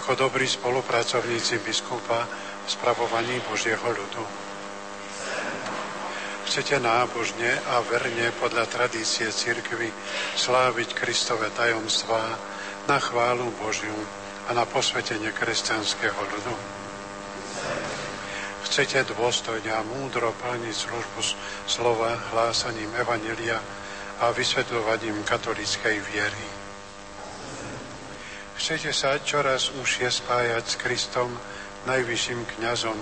[0.03, 4.25] ako dobrí spolupracovníci biskupa v spravovaní Božieho ľudu?
[6.51, 9.95] Chcete nábožne a verne podľa tradície cirkvy
[10.35, 12.54] sláviť Kristové tajomstvá
[12.85, 13.97] na chválu Božiu
[14.49, 16.55] a na posvetenie kresťanského ľudu.
[18.69, 21.21] Chcete dôstojne a múdro plniť službu
[21.65, 23.61] slova hlásaním Evanelia
[24.21, 26.47] a vysvetľovaním katolíckej viery.
[28.55, 31.29] Chcete sa čoraz užšie spájať s Kristom,
[31.85, 32.97] najvyšším kňazom,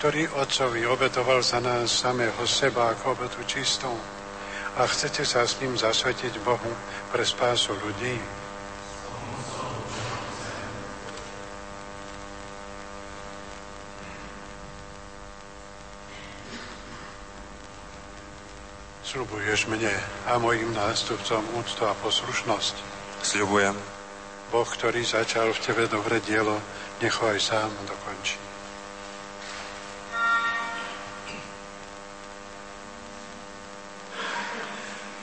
[0.00, 3.92] ktorý Otcovi obetoval za nás samého seba ako obetu čistú
[4.76, 6.72] a chcete sa s ním zasvetiť Bohu
[7.08, 8.45] pre spásu ľudí.
[19.16, 19.96] Sľubuješ mne
[20.28, 22.76] a mojim nástupcom úctu a poslušnosť?
[23.24, 23.72] Sľubujem.
[24.52, 26.60] Boh, ktorý začal v tebe dobre dielo,
[27.00, 28.36] nech ho aj sám dokončí.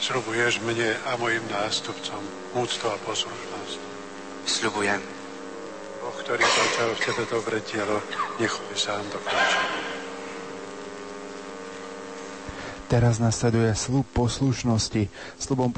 [0.01, 2.25] Sľubuješ mne a mojim nástupcom
[2.57, 3.77] úctu a poslušnosť?
[4.49, 5.05] Sľubujem.
[6.01, 8.01] Boh, ktorý začal v tebe dobre dielo,
[8.41, 9.92] nech ho aj sám dokončí.
[12.93, 15.09] Teraz nasleduje slub poslušnosti.
[15.41, 15.73] Slubom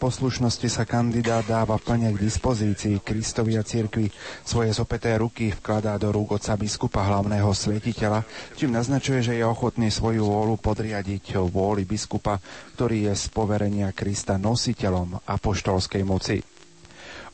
[0.00, 4.08] poslušnosti sa kandidát dáva plne k dispozícii Kristovi a cirkvi.
[4.48, 8.24] Svoje zopeté ruky vkladá do rúk otca biskupa hlavného svetiteľa,
[8.56, 12.40] čím naznačuje, že je ochotný svoju vôľu podriadiť vôli biskupa,
[12.80, 16.40] ktorý je z poverenia Krista nositeľom apoštolskej moci.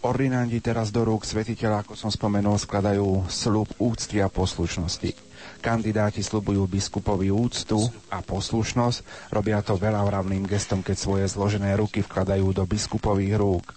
[0.02, 5.33] Ordinanti teraz do rúk svetiteľa, ako som spomenul, skladajú slub úcty a poslušnosti.
[5.64, 7.80] Kandidáti slubujú biskupovi úctu
[8.12, 13.72] a poslušnosť, robia to veľa vravným gestom, keď svoje zložené ruky vkladajú do biskupových rúk.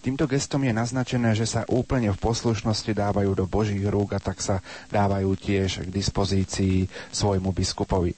[0.00, 4.40] Týmto gestom je naznačené, že sa úplne v poslušnosti dávajú do Božích rúk a tak
[4.40, 8.16] sa dávajú tiež k dispozícii svojmu biskupovi.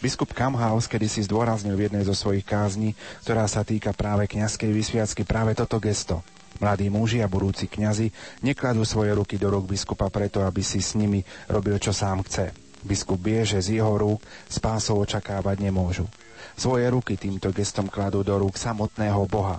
[0.00, 4.72] Biskup Kamhaus kedy si zdôraznil v jednej zo svojich kázni, ktorá sa týka práve kňazskej
[4.72, 6.24] vysviacky, práve toto gesto–
[6.60, 8.12] Mladí muži a budúci kňazi
[8.44, 12.52] nekladú svoje ruky do rúk biskupa preto, aby si s nimi robil, čo sám chce.
[12.84, 16.04] Biskup vie, že z jeho rúk spásov očakávať nemôžu.
[16.60, 19.56] Svoje ruky týmto gestom kladú do rúk samotného Boha.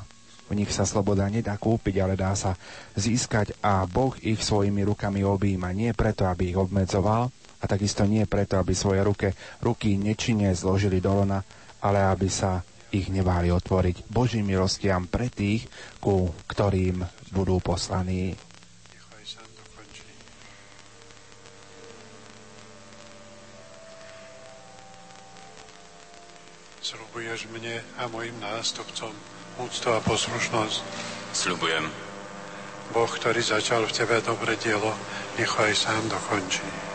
[0.49, 2.53] U nich sa sloboda nedá kúpiť, ale dá sa
[2.93, 5.73] získať a Boh ich svojimi rukami objíma.
[5.73, 11.01] Nie preto, aby ich obmedzoval a takisto nie preto, aby svoje ruke, ruky nečine zložili
[11.01, 11.41] do lona,
[11.81, 12.61] ale aby sa
[12.91, 15.67] ich neváli otvoriť Božím milostiam pre tých,
[16.03, 18.35] ku ktorým budú poslaní.
[26.83, 29.15] Sľubuješ mne a mojim nástupcom
[29.63, 30.79] úctu a poslušnosť.
[31.31, 31.87] Sľubujem.
[32.91, 34.91] Boh, ktorý začal v tebe dobre dielo,
[35.39, 36.90] nechaj sám dokončí.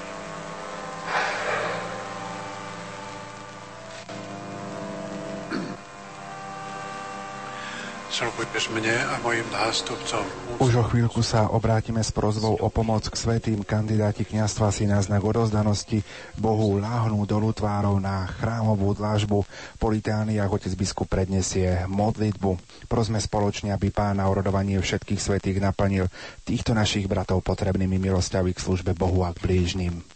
[8.17, 10.25] Slúbuješ mne a mojim nástupcom.
[10.57, 13.61] Už o chvíľku sa obrátime s prozbou o pomoc k svetým.
[13.61, 16.01] Kandidáti kniastva si na znak odozdanosti
[16.33, 19.45] Bohu láhnú dolu tvárov na chrámovú dlážbu.
[19.77, 22.57] Po litániách otec biskup predniesie modlitbu.
[22.89, 26.09] Prosme spoločne, aby pán na orodovanie všetkých svetých naplnil
[26.49, 30.16] týchto našich bratov potrebnými milosťami k službe Bohu a k blížnym.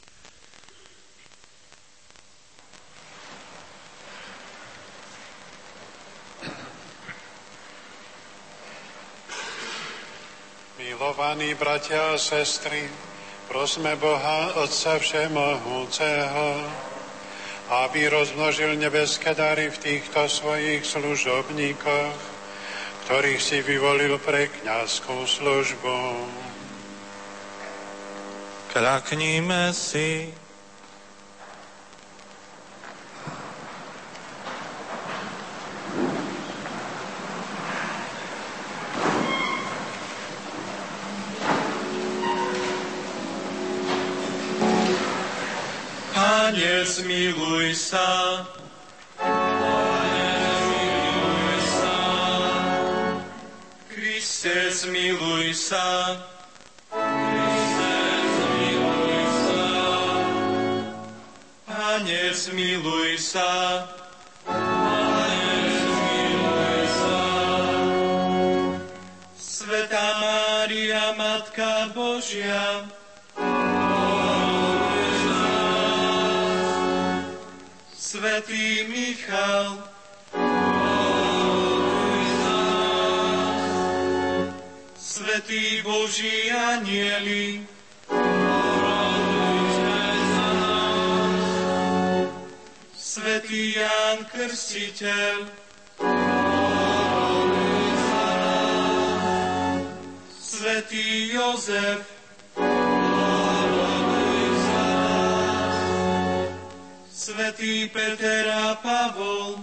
[11.10, 12.86] Milovaní bratia a sestry,
[13.50, 16.70] prosme Boha, Otca Všemohúceho,
[17.82, 22.14] aby rozmnožil nebeské dary v týchto svojich služobníkoch,
[23.02, 25.98] ktorých si vyvolil pre kniazskú službu.
[28.70, 30.30] Kľakníme si.
[46.20, 48.44] Pane, zmiluj sa.
[49.16, 50.28] Pane,
[50.60, 51.96] zmiluj sa.
[53.88, 56.20] Kriste, zmiluj sa.
[56.92, 57.96] Kriste,
[58.36, 59.64] zmiluj sa.
[61.64, 63.52] Pane, zmiluj sa.
[64.44, 67.20] Pane, zmiluj sa.
[69.40, 72.84] Sveta Mária, Matka Božia,
[78.40, 79.84] svätý Michal,
[84.96, 87.68] Svetý Boží anieli,
[92.96, 95.36] Svetý Ján Krstiteľ,
[100.40, 102.19] Svetý Jozef,
[107.20, 109.60] Svetý Peter a Pavol,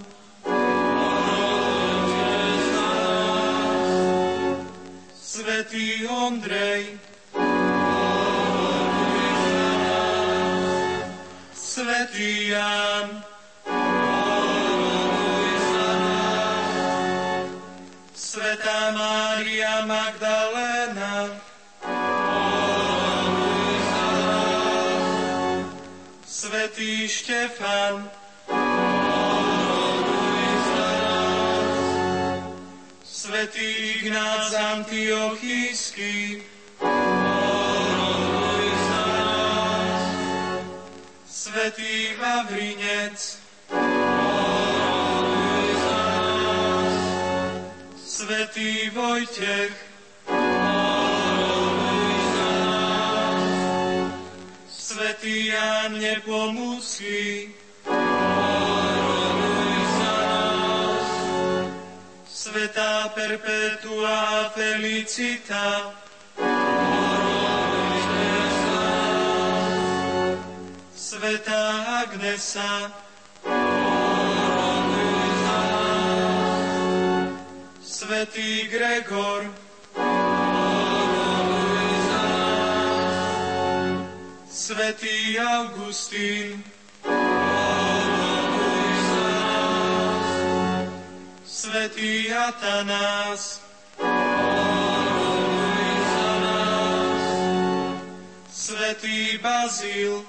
[5.17, 7.01] Svetý Ondrej,
[11.49, 13.25] Svetý Ján,
[18.13, 21.46] Svetá Mária Magdaléna,
[26.77, 28.05] svätý Štefan,
[33.01, 36.45] svätý Ignác Antiochísky,
[41.25, 43.41] svätý Vavrinec,
[48.05, 49.86] svätý Vojtech,
[55.17, 57.49] svätý Ján Nepomucký,
[57.89, 59.17] oroduj.
[62.29, 65.93] Svetá Perpetua Felicita,
[66.37, 69.73] oroduj za nás.
[70.93, 71.65] Svetá
[72.05, 72.93] Agnesa.
[77.81, 79.49] Svetý Gregor,
[84.67, 86.59] Svetý Augustín,
[91.47, 93.63] Svetý Atanás,
[98.51, 100.27] Svetý Bazil,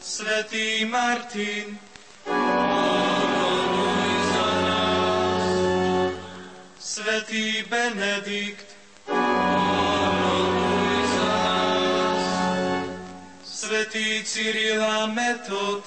[0.00, 1.76] Svetý Martin,
[6.80, 8.71] Svetý Benedikt,
[13.72, 15.80] Svetý Cyril a Metod,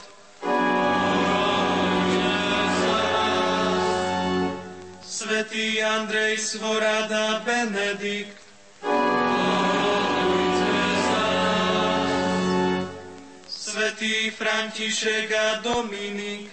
[5.06, 8.42] Svetý Andrej Svorada Benedikt,
[13.46, 16.50] Svetý František a Dominik,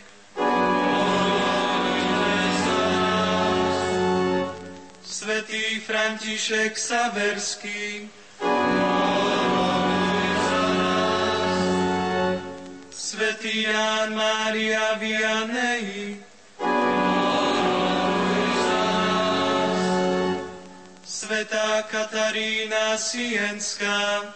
[5.00, 8.12] Svetý František Saverský,
[13.22, 16.18] Svetý Ján Mária Vianney,
[21.06, 24.26] Svetá Katarína Sienská,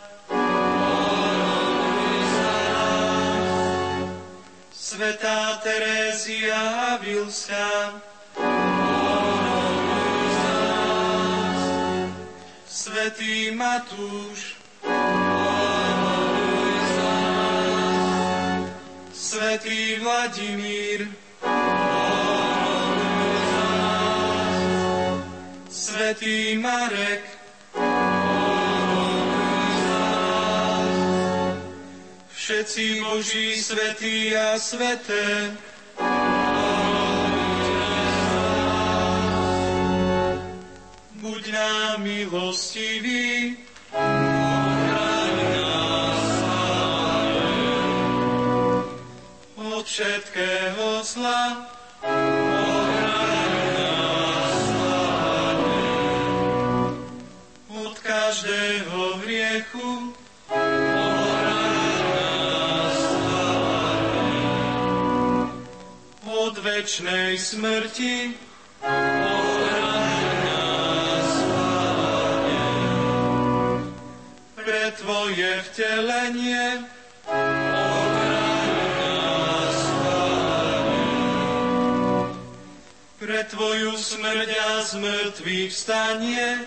[4.71, 7.91] Svetá Terézia Avilská,
[12.71, 14.56] Svetý Matúš,
[19.37, 21.13] Svetý Vladimír,
[25.69, 27.25] Svetý Marek,
[32.33, 35.53] všetci Boží svetí a sveté,
[41.21, 43.57] buď nám milostivý,
[49.87, 51.63] od všetkého zla,
[57.71, 60.11] od každého hriechu,
[66.27, 68.35] od večnej smrti,
[74.97, 76.83] Tvoje vtelenie,
[83.47, 86.67] Tvoju smrť a zmrtvých vstanie,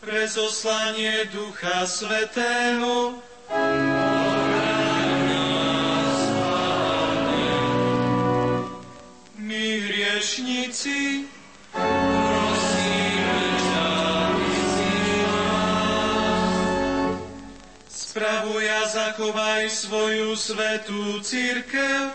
[0.00, 3.20] pre zoslanie Ducha Svetého,
[9.36, 11.28] my hriešnici,
[18.20, 22.12] Spravuj a zachovaj svoju svetú církev.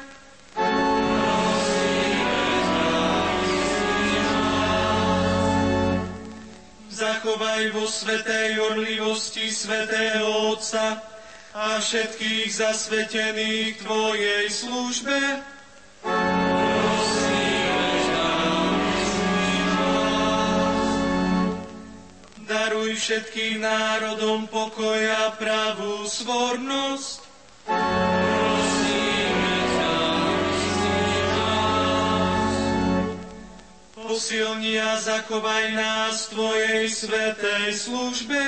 [6.94, 11.02] Zachovaj vo svetej orlivosti svetého Otca
[11.58, 15.42] a všetkých zasvetených Tvojej službe.
[22.86, 27.18] Daruj všetkým národom pokoja pravú svornosť.
[33.98, 38.42] Posilni a zachovaj nás v Tvojej svetej službe.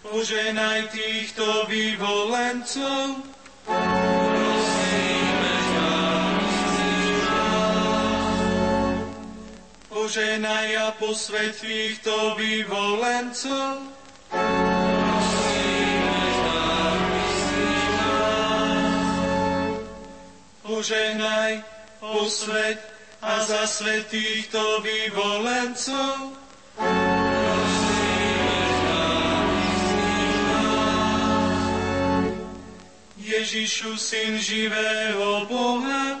[0.00, 3.20] Poženaj týchto vyvolencov,
[10.04, 13.88] poženaj a posvet týchto vyvolencov.
[20.60, 21.64] Poženaj,
[22.04, 22.84] posvet
[23.24, 26.36] a zasvet týchto vyvolencov.
[33.24, 36.20] Ježišu, Syn živého Boha,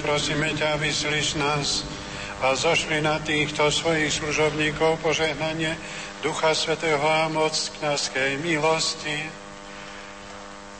[0.00, 1.84] prosíme ťa, vyslíš nás
[2.40, 5.76] a zošli na týchto svojich služobníkov požehnanie
[6.24, 9.18] Ducha Svetého a moc kniazkej milosti.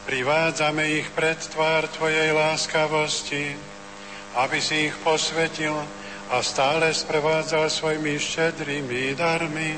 [0.08, 3.54] Privádzame ich pred tvár Tvojej láskavosti,
[4.38, 5.76] aby si ich posvetil
[6.32, 9.76] a stále sprevádzal svojimi štedrými darmi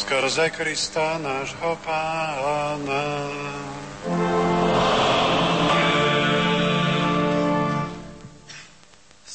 [0.00, 3.04] skrze Krista nášho Pána.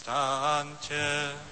[0.07, 1.44] instante.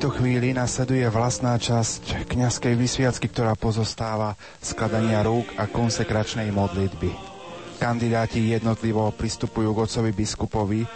[0.00, 7.12] Tejto chvíli nasleduje vlastná časť kňazskej vysviacky, ktorá pozostáva skladania rúk a konsekračnej modlitby.
[7.76, 10.88] Kandidáti jednotlivo pristupujú k otcovi biskupovi,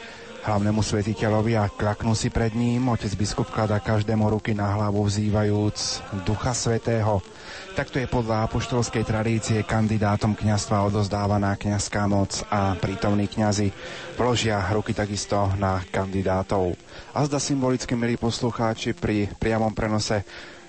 [0.45, 2.93] hlavnému svetiteľovi a klaknú si pred ním.
[2.93, 7.25] Otec biskup kladá každému ruky na hlavu vzývajúc Ducha Svetého.
[7.73, 13.73] Takto je podľa apoštolskej tradície kandidátom kňastva odozdávaná kňazská moc a prítomní kňazi
[14.21, 16.77] vložia ruky takisto na kandidátov.
[17.17, 20.23] A zda symbolicky, milí poslucháči, pri priamom prenose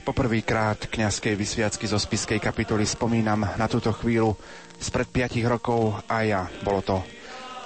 [0.08, 4.40] poprvýkrát kňazskej vysviacky zo spiskej kapitoly spomínam na túto chvíľu
[4.80, 6.42] spred 5 rokov a ja.
[6.64, 6.96] Bolo to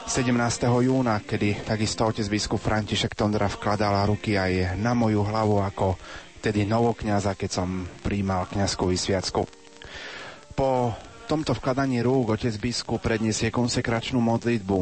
[0.10, 0.34] 17.
[0.82, 6.02] júna, kedy takisto otec biskup František Tondra vkladala ruky aj na moju hlavu ako
[6.42, 9.46] tedy novokňaza, keď som príjmal kňazskú vysviacku.
[10.58, 10.98] Po
[11.30, 14.78] tomto vkladaní rúk otec biskup predniesie konsekračnú modlitbu.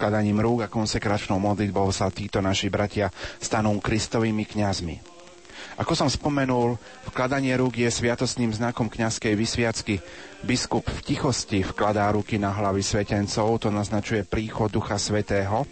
[0.00, 5.09] Vkladaním rúk a konsekračnou modlitbou sa títo naši bratia stanú kristovými kňazmi.
[5.80, 6.76] Ako som spomenul,
[7.08, 10.04] vkladanie rúk je sviatostným znakom kňazskej vysviacky.
[10.44, 15.64] Biskup v tichosti vkladá ruky na hlavy svetencov, to naznačuje príchod Ducha Svetého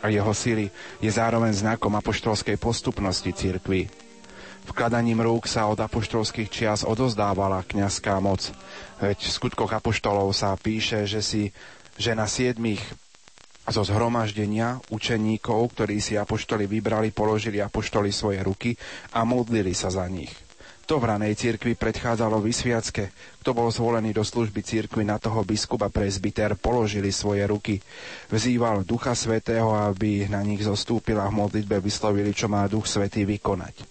[0.00, 0.72] a jeho sily
[1.04, 3.92] je zároveň znakom apoštolskej postupnosti cirkvi.
[4.64, 8.48] Vkladaním rúk sa od apoštolských čias odozdávala kňazská moc.
[8.96, 11.52] Veď v skutkoch apoštolov sa píše, že si
[12.00, 12.80] že na siedmých
[13.70, 18.74] zo zhromaždenia učeníkov, ktorí si apoštoli vybrali, položili apoštoli svoje ruky
[19.14, 20.50] a modlili sa za nich.
[20.90, 23.14] To v ranej cirkvi predchádzalo vysviacke.
[23.38, 27.78] Kto bol zvolený do služby cirkvi, na toho biskupa presbyter položili svoje ruky.
[28.26, 33.22] Vzýval Ducha Svetého, aby na nich zostúpil a v modlitbe vyslovili, čo má Duch Svetý
[33.22, 33.86] vykonať.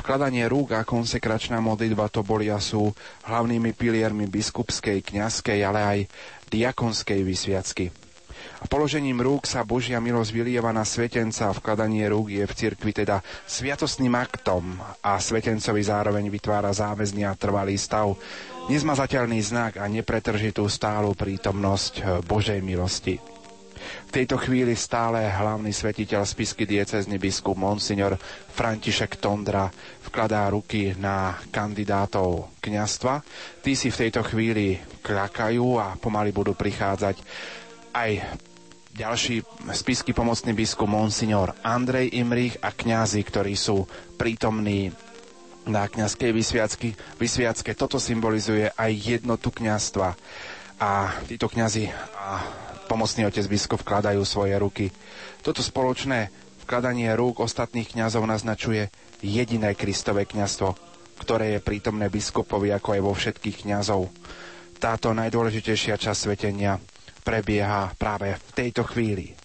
[0.00, 2.96] Vkladanie rúk a konsekračná modlitba to boli a sú
[3.28, 5.98] hlavnými piliermi biskupskej, kňazskej, ale aj
[6.48, 8.07] diakonskej vysviacky.
[8.58, 12.90] A položením rúk sa Božia milosť vylieva na svetenca a vkladanie rúk je v cirkvi
[12.90, 18.18] teda sviatostným aktom a svetencovi zároveň vytvára záväzný a trvalý stav,
[18.66, 23.22] nezmazateľný znak a nepretržitú stálu prítomnosť Božej milosti.
[23.78, 28.18] V tejto chvíli stále hlavný svetiteľ spisky diecezny biskup Monsignor
[28.50, 29.70] František Tondra
[30.02, 33.22] vkladá ruky na kandidátov kňastva.
[33.62, 37.22] Tí si v tejto chvíli klakajú a pomaly budú prichádzať
[37.92, 38.40] aj
[38.98, 43.86] ďalší spisky pomocný biskup Monsignor Andrej Imrich a kňazi, ktorí sú
[44.18, 44.90] prítomní
[45.68, 47.76] na kňazskej vysviacky, vysviacke.
[47.76, 50.16] Toto symbolizuje aj jednotu kňazstva.
[50.80, 50.90] A
[51.28, 52.42] títo kňazi a
[52.88, 54.86] pomocný otec biskup vkladajú svoje ruky.
[55.44, 56.32] Toto spoločné
[56.64, 58.88] vkladanie rúk ostatných kňazov naznačuje
[59.20, 60.74] jediné Kristové kňazstvo,
[61.20, 64.08] ktoré je prítomné biskupovi ako aj vo všetkých kňazov.
[64.78, 66.78] Táto najdôležitejšia časť svetenia
[67.28, 69.37] prebieha práve v tejto chvíli.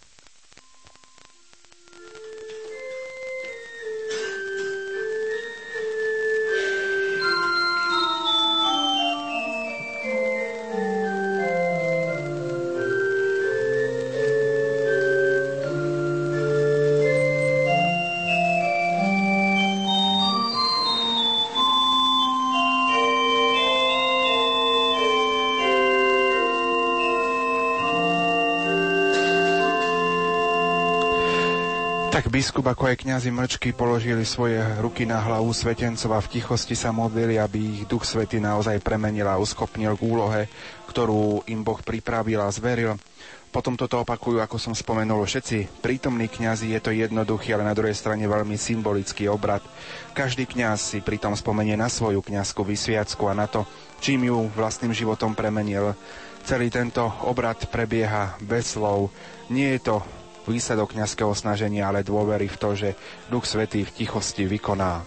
[32.44, 36.92] Biskup ako aj kňazi mlčky položili svoje ruky na hlavu svetencov a v tichosti sa
[36.92, 40.52] modlili, aby ich Duch Svety naozaj premenil a uschopnil k úlohe,
[40.92, 43.00] ktorú im Boh pripravil a zveril.
[43.48, 47.96] Potom toto opakujú, ako som spomenul, všetci prítomní kňazi, je to jednoduchý, ale na druhej
[47.96, 49.64] strane veľmi symbolický obrad.
[50.12, 53.64] Každý kňaz si pritom spomenie na svoju kňazskú vysviacku a na to,
[54.04, 55.96] čím ju vlastným životom premenil.
[56.44, 59.16] Celý tento obrad prebieha bez slov.
[59.48, 60.04] Nie je to
[60.52, 62.90] výsledok kňazského snaženia, ale dôvery v to, že
[63.32, 65.06] Duch Svetý v tichosti vykoná,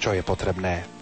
[0.00, 0.97] čo je potrebné.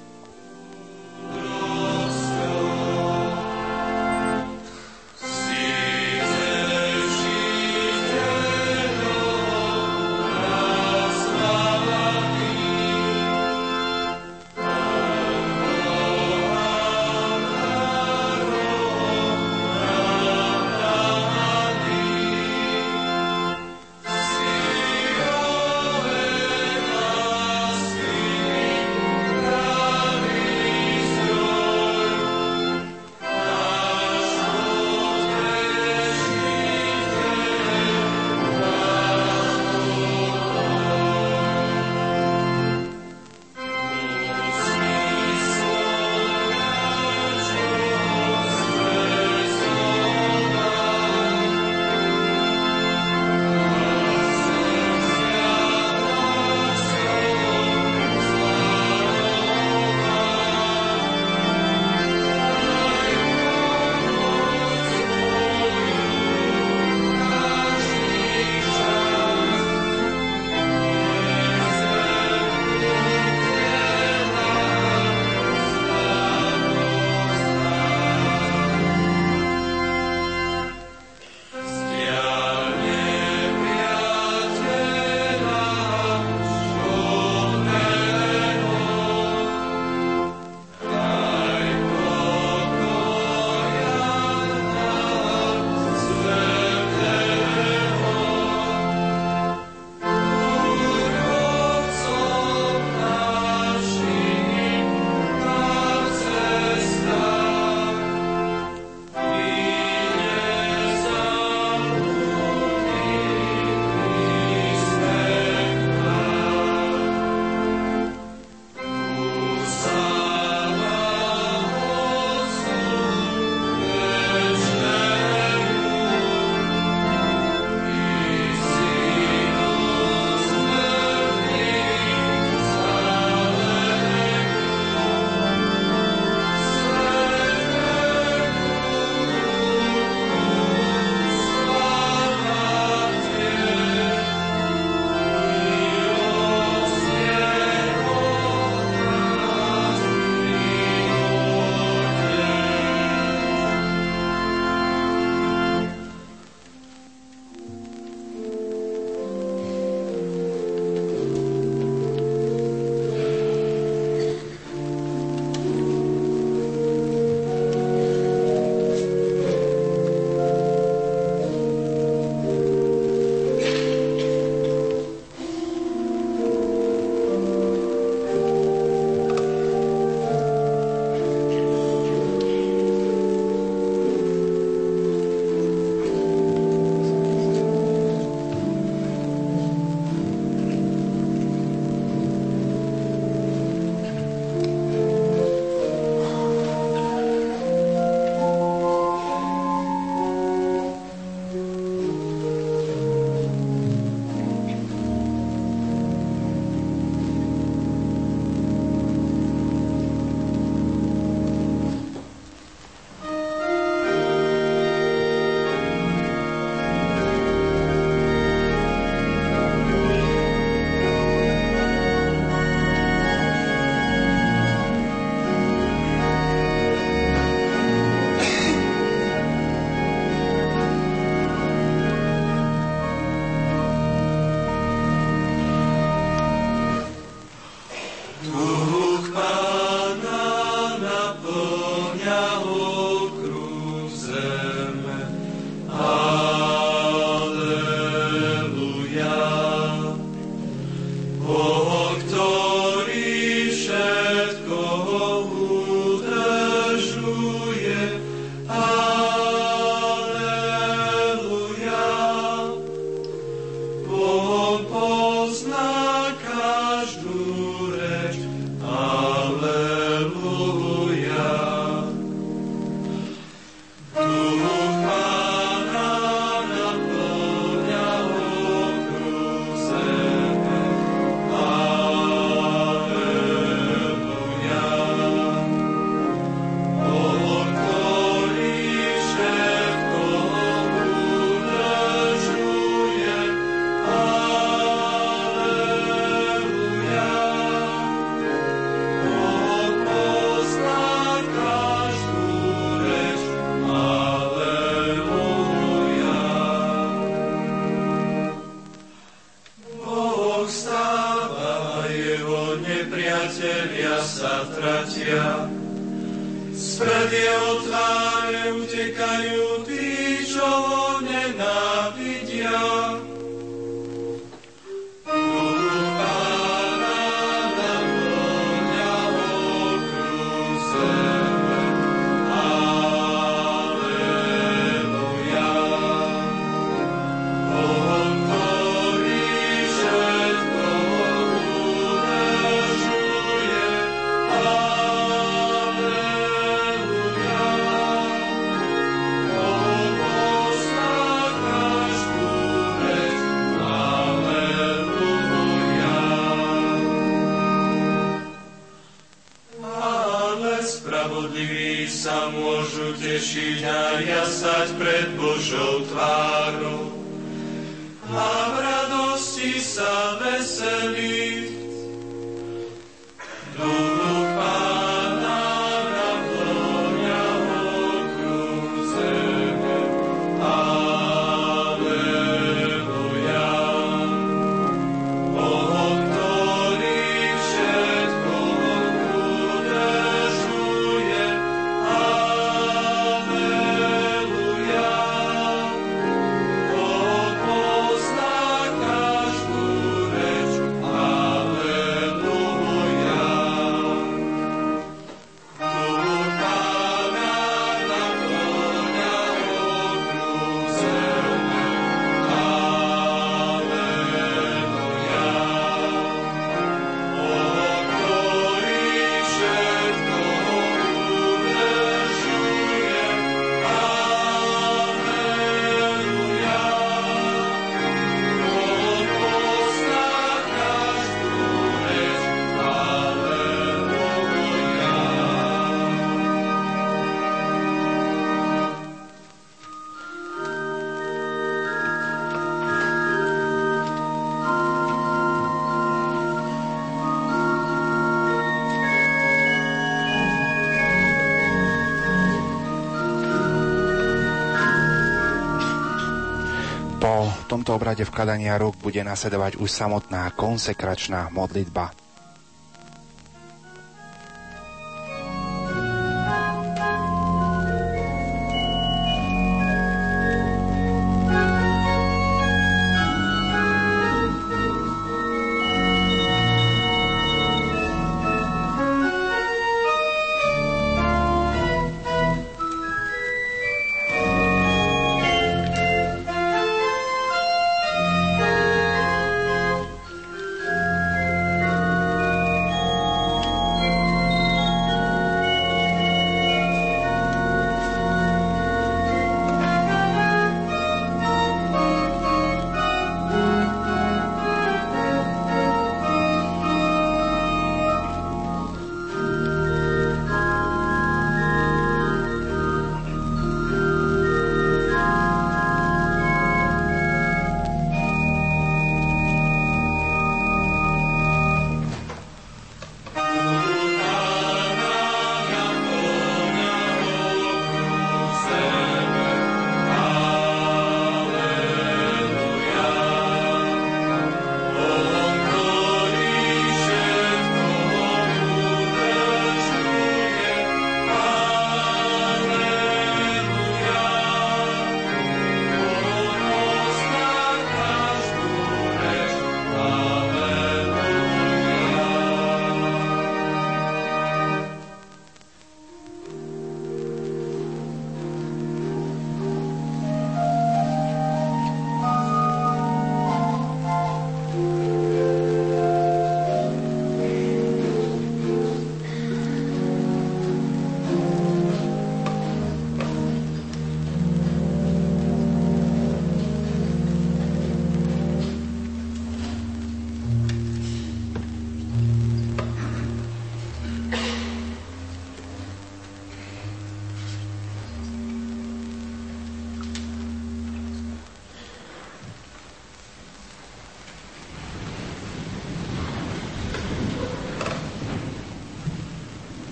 [457.76, 462.08] tomto obrade vkladania rúk bude nasledovať už samotná konsekračná modlitba.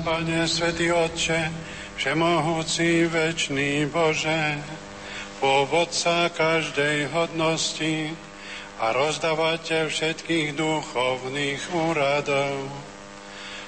[0.00, 1.52] Pane, Svetý Otče,
[2.00, 4.56] Všemohúci, Večný Bože,
[5.44, 8.16] pôvodca každej hodnosti
[8.80, 12.64] a rozdavateľ všetkých duchovných úradov.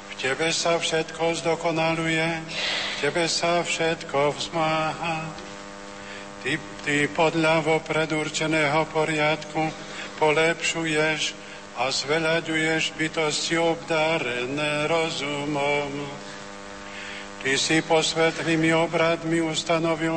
[0.09, 5.29] V Tebe sa všetko zdokonaluje, v Tebe sa všetko vzmáha.
[6.41, 6.53] Ty,
[6.89, 9.69] ty podľa vopred určeného poriadku
[10.17, 11.42] polepšuješ
[11.83, 15.91] a zveľaďuješ bytosti obdarené rozumom.
[17.43, 20.15] Ty si posvetnými obradmi ustanovil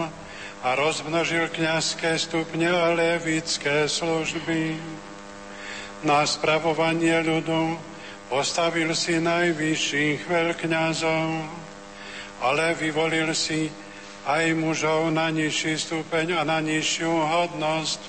[0.62, 4.78] a rozmnožil kniazské stupne a levické služby.
[6.06, 7.82] Na spravovanie ľudu
[8.30, 11.50] postavil si najvyšších veľkňazov,
[12.46, 13.74] ale vyvolil si
[14.30, 18.02] aj mužov na nižší stupeň a na nižšiu hodnosť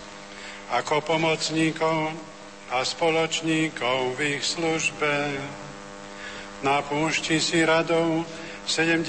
[0.76, 2.35] ako pomocníkov
[2.70, 5.38] a spoločníkov v ich službe.
[6.66, 8.26] Na púšti si radou
[8.66, 9.06] 70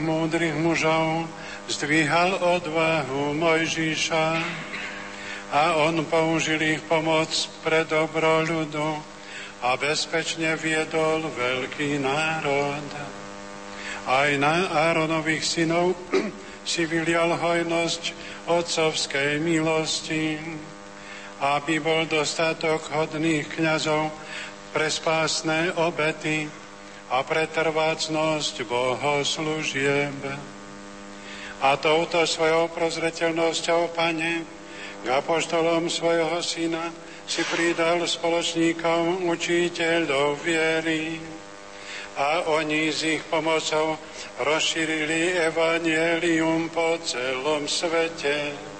[0.00, 1.28] múdrych mužov
[1.68, 4.26] zdvíhal odvahu Mojžíša
[5.52, 7.28] a on použil ich pomoc
[7.60, 8.88] pre dobro ľudu
[9.60, 12.86] a bezpečne viedol veľký národ.
[14.08, 15.92] Aj na Áronových synov
[16.70, 18.02] si vylial hojnosť
[18.48, 20.38] otcovskej milosti
[21.40, 24.08] aby bol dostatok hodných kňazov
[24.72, 26.48] pre spásne obety
[27.12, 30.16] a pre trvácnosť bohoslúžieb.
[31.56, 34.44] A touto svojou prozreteľnosťou, Pane,
[35.00, 36.92] k apoštolom svojho syna
[37.26, 41.20] si pridal spoločníkom učiteľov viery
[42.16, 44.00] a oni s ich pomocou
[44.40, 48.75] rozšírili evanielium po celom svete.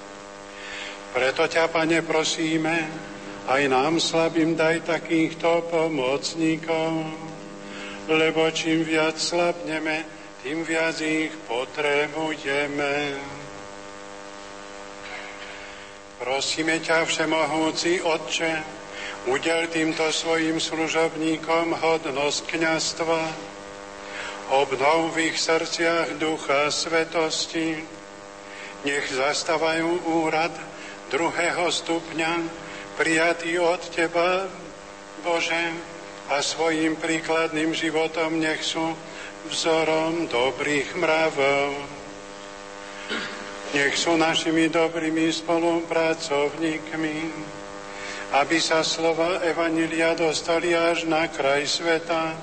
[1.16, 2.76] Preto ťa, Pane, prosíme,
[3.48, 7.08] aj nám slabým daj takýchto pomocníkov,
[8.04, 10.04] lebo čím viac slabneme,
[10.44, 13.16] tým viac ich potrebujeme.
[16.20, 18.52] Prosíme ťa, Všemohúci Otče,
[19.32, 23.22] udel týmto svojim služobníkom hodnosť kniastva,
[24.52, 27.80] obnov v ich srdciach ducha svetosti,
[28.84, 30.75] nech zastávajú úrad
[31.10, 32.32] druhého stupňa,
[32.98, 34.48] prijatý od Teba,
[35.22, 35.94] Bože,
[36.26, 38.82] a svojim príkladným životom nech sú
[39.46, 41.70] vzorom dobrých mravov.
[43.70, 47.18] Nech sú našimi dobrými spolupracovníkmi,
[48.34, 52.34] aby sa slova Evanília dostali až na kraj sveta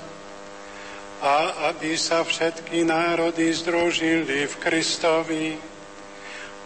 [1.20, 1.36] a
[1.72, 5.60] aby sa všetky národy združili v Kristovi,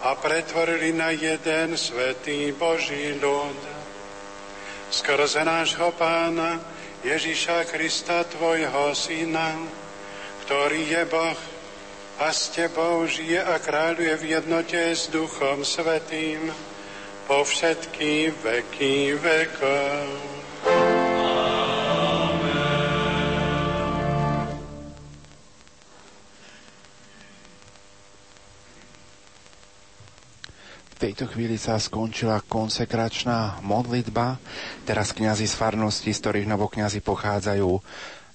[0.02, 3.58] a pretvorili na jeden svetý Boží ľud.
[4.88, 6.62] Skrze nášho pána
[7.02, 9.58] Ježiša Krista, Tvojho Syna,
[10.46, 11.40] ktorý je Boh
[12.18, 16.50] a s Tebou žije a kráľuje v jednote s Duchom Svetým
[17.26, 20.37] po všetky veky vekov.
[30.98, 34.42] Tejto chvíli sa skončila konsekračná modlitba.
[34.82, 37.70] Teraz kňazi z farnosti, z ktorých novokňazi pochádzajú,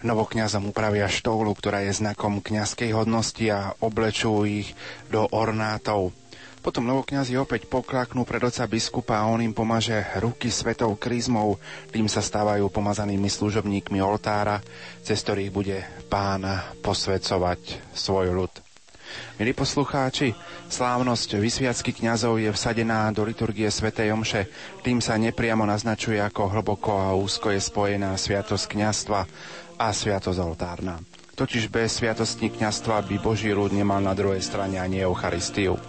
[0.04, 4.72] novokňazom upravia štoulu, ktorá je znakom kňazskej hodnosti a oblečujú ich
[5.12, 6.16] do ornátov.
[6.64, 11.60] Potom novokňazi opäť poklaknú pred oca biskupa a on im pomaže ruky svetou krizmou,
[11.92, 14.64] tým sa stávajú pomazanými služobníkmi oltára,
[15.04, 16.48] cez ktorých bude pán
[16.80, 18.73] posvedcovať svoj ľud.
[19.42, 20.38] Milí poslucháči,
[20.70, 24.50] slávnosť vysviacky kňazov je vsadená do liturgie svätej Omše.
[24.86, 29.22] Tým sa nepriamo naznačuje, ako hlboko a úzko je spojená sviatosť kňazstva
[29.82, 31.02] a sviatosť oltárna.
[31.34, 35.82] Totiž bez sviatosti kňazstva by Boží ľud nemal na druhej strane ani Eucharistiu.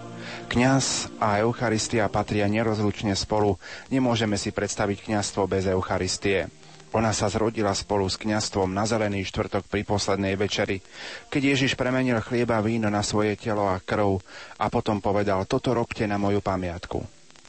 [0.49, 3.61] Kňaz a Eucharistia patria nerozlučne spolu.
[3.93, 6.49] Nemôžeme si predstaviť kňazstvo bez Eucharistie.
[6.95, 10.79] Ona sa zrodila spolu s kňastvom na zelený štvrtok pri poslednej večeri,
[11.27, 14.23] keď Ježiš premenil chlieba víno na svoje telo a krv
[14.62, 17.03] a potom povedal, toto robte na moju pamiatku.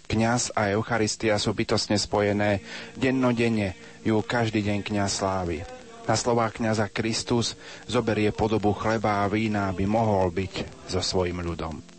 [0.09, 2.65] Kňaz a Eucharistia sú bytostne spojené,
[2.97, 5.61] dennodenne ju každý deň kňaz slávy.
[6.05, 11.94] Na slovách kňaza Kristus zoberie podobu chleba a vína, aby mohol byť so svojim ľudom.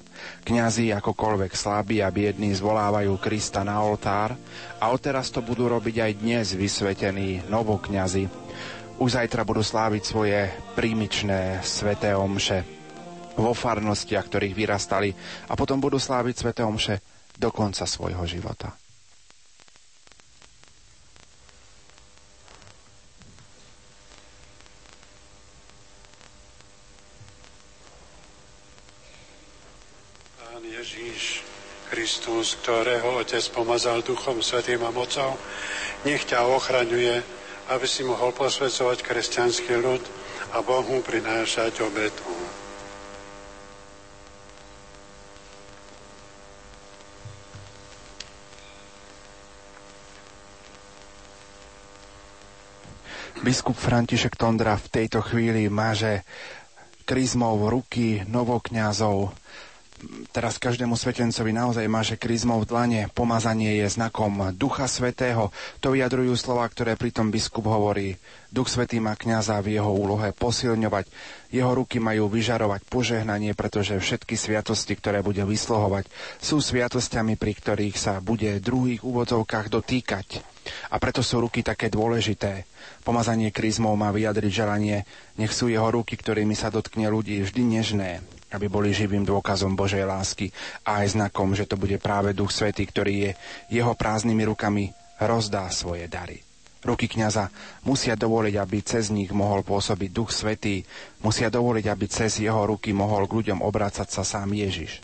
[0.46, 4.38] Kňazi akokoľvek slabí a biední zvolávajú Krista na oltár
[4.78, 8.30] a odteraz to budú robiť aj dnes vysvetení novokňazi.
[9.02, 10.46] Už zajtra budú sláviť svoje
[10.78, 12.62] prímičné sveté omše
[13.34, 15.10] vo farnostiach, ktorých vyrastali
[15.50, 17.02] a potom budú sláviť sveté omše
[17.34, 18.85] do konca svojho života.
[32.06, 35.34] Kristus, ktorého Otec pomazal Duchom Svetým a mocou,
[36.06, 37.18] nech ťa ochraňuje,
[37.74, 39.98] aby si mohol posvedcovať kresťanský ľud
[40.54, 42.22] a Bohu prinášať obetu.
[53.42, 56.22] Biskup František Tondra v tejto chvíli máže
[57.02, 59.34] kryzmov ruky novokňazov.
[60.28, 63.00] Teraz každému svetencovi naozaj máže kryzmov v dlane.
[63.16, 65.48] Pomazanie je znakom Ducha Svetého.
[65.80, 68.20] To vyjadrujú slova, ktoré pritom biskup hovorí.
[68.52, 71.08] Duch Svetý má kňaza v jeho úlohe posilňovať.
[71.48, 76.12] Jeho ruky majú vyžarovať požehnanie, pretože všetky sviatosti, ktoré bude vyslohovať,
[76.44, 80.44] sú sviatostiami, pri ktorých sa bude druhých úvodzovkách dotýkať.
[80.92, 82.68] A preto sú ruky také dôležité.
[83.00, 85.08] Pomazanie kryzmou má vyjadriť želanie,
[85.40, 88.20] nech sú jeho ruky, ktorými sa dotkne ľudí, vždy nežné,
[88.56, 90.48] aby boli živým dôkazom Božej lásky
[90.88, 93.30] a aj znakom, že to bude práve Duch Svetý, ktorý je
[93.68, 96.40] jeho prázdnymi rukami rozdá svoje dary.
[96.86, 97.50] Ruky kňaza
[97.82, 100.86] musia dovoliť, aby cez nich mohol pôsobiť Duch Svetý,
[101.20, 105.02] musia dovoliť, aby cez jeho ruky mohol k ľuďom obracať sa sám Ježiš.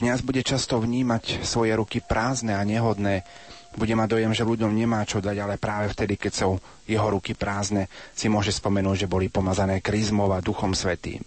[0.00, 3.28] Kňaz bude často vnímať svoje ruky prázdne a nehodné,
[3.72, 6.50] bude mať dojem, že ľuďom nemá čo dať, ale práve vtedy, keď sú
[6.84, 11.24] jeho ruky prázdne, si môže spomenúť, že boli pomazané kryzmov a Duchom Svetým.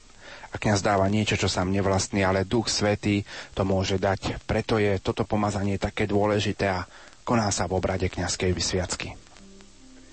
[0.55, 4.39] A kniaz dáva niečo, čo sám nevlastný, ale Duch Svetý to môže dať.
[4.47, 6.87] Preto je toto pomazanie také dôležité a
[7.27, 9.19] koná sa v obrade kniazkej vysviacky.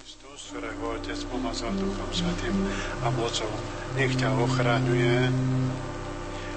[0.03, 2.59] Kristus, ktorého Otec pomazal Duchom Svetým
[3.07, 3.55] a mocou,
[3.95, 5.31] nech ťa ochraňuje,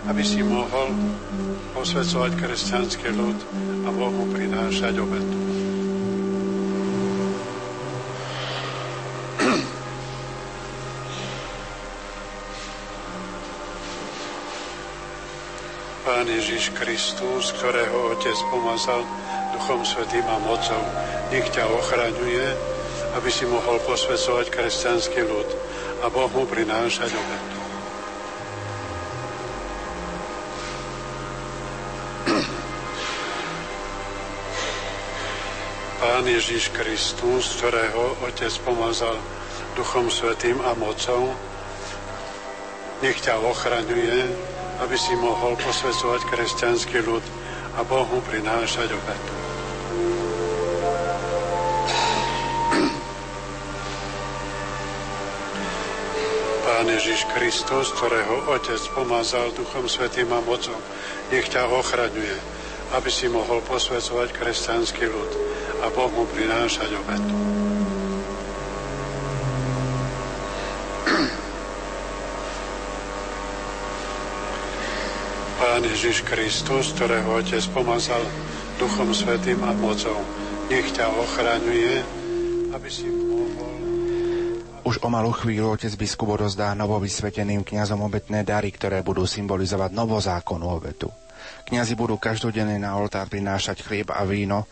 [0.10, 0.90] aby si mohol
[1.78, 3.38] posvedcovať kresťanský ľud
[3.86, 5.38] a Bohu prinášať obetu.
[16.06, 19.02] Pán Ježiš Kristus, ktorého Otec pomazal
[19.58, 20.78] Duchom Svetým a mocou,
[21.34, 22.46] nech ťa ochraňuje,
[23.18, 25.50] aby si mohol posvedcovať kresťanský ľud
[26.06, 27.58] a Boh mu prinášať obetu.
[36.06, 39.18] Pán Ježiš Kristus, ktorého Otec pomazal
[39.74, 41.34] Duchom Svetým a mocou,
[43.02, 44.54] nech ťa ochraňuje,
[44.84, 47.24] aby si mohol posvedcovať kresťanský ľud
[47.76, 49.34] a Bohu prinášať obetu.
[56.66, 60.76] Pán Ježiš Kristus, ktorého Otec pomazal Duchom Svetým a mocom,
[61.32, 62.36] nech ťa ochraňuje,
[63.00, 65.32] aby si mohol posvedcovať kresťanský ľud
[65.84, 67.75] a Bohu prinášať obetu.
[75.66, 78.22] Pán Ježiš Kristus, ktorého Otec pomazal
[78.78, 80.14] Duchom Svetým a mocou,
[80.70, 82.06] nech ťa ochraňuje,
[82.70, 83.74] aby si mohol...
[84.86, 90.70] Už o malú chvíľu otec biskup rozdá novovysveteným kňazom obetné dary, ktoré budú symbolizovať novozákonnú
[90.70, 91.10] obetu.
[91.66, 94.70] Kňazi budú každodenne na oltár prinášať chlieb a víno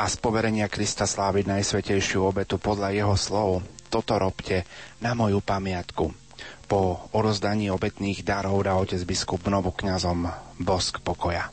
[0.00, 3.60] a z poverenia Krista sláviť najsvetejšiu obetu podľa jeho slov.
[3.92, 4.64] Toto robte
[5.04, 6.19] na moju pamiatku.
[6.70, 10.30] Po orozdaní obetných darov dá otec biskup novokňazom
[10.62, 11.50] bosk pokoja.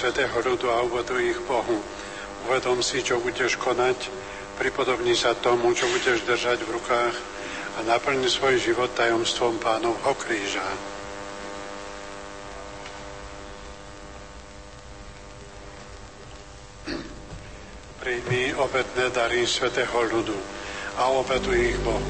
[0.00, 1.76] Svetého ľudu a uvedu ich Bohu.
[2.48, 4.08] Uvedom si, čo budeš konať,
[4.56, 7.16] pripodobni sa tomu, čo budeš držať v rukách
[7.76, 10.64] a naplni svoj život tajomstvom pánovho kríža.
[18.00, 20.36] Príjmi obetné dary svetého ľudu
[20.96, 22.08] a obetuj ich Bohu.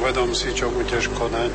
[0.00, 1.52] Uvedom si, čo budeš konať,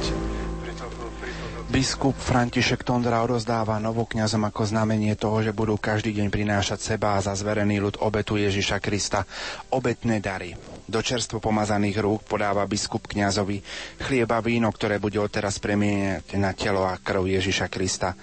[1.76, 7.20] Biskup František Tondra rozdáva novokňazom ako znamenie toho, že budú každý deň prinášať seba a
[7.20, 9.28] za zverený ľud obetu Ježiša Krista
[9.76, 10.56] obetné dary.
[10.88, 13.60] Do čerstvo pomazaných rúk podáva biskup kňazovi
[14.08, 18.16] chlieba víno, ktoré bude odteraz premieňať na telo a krv Ježiša Krista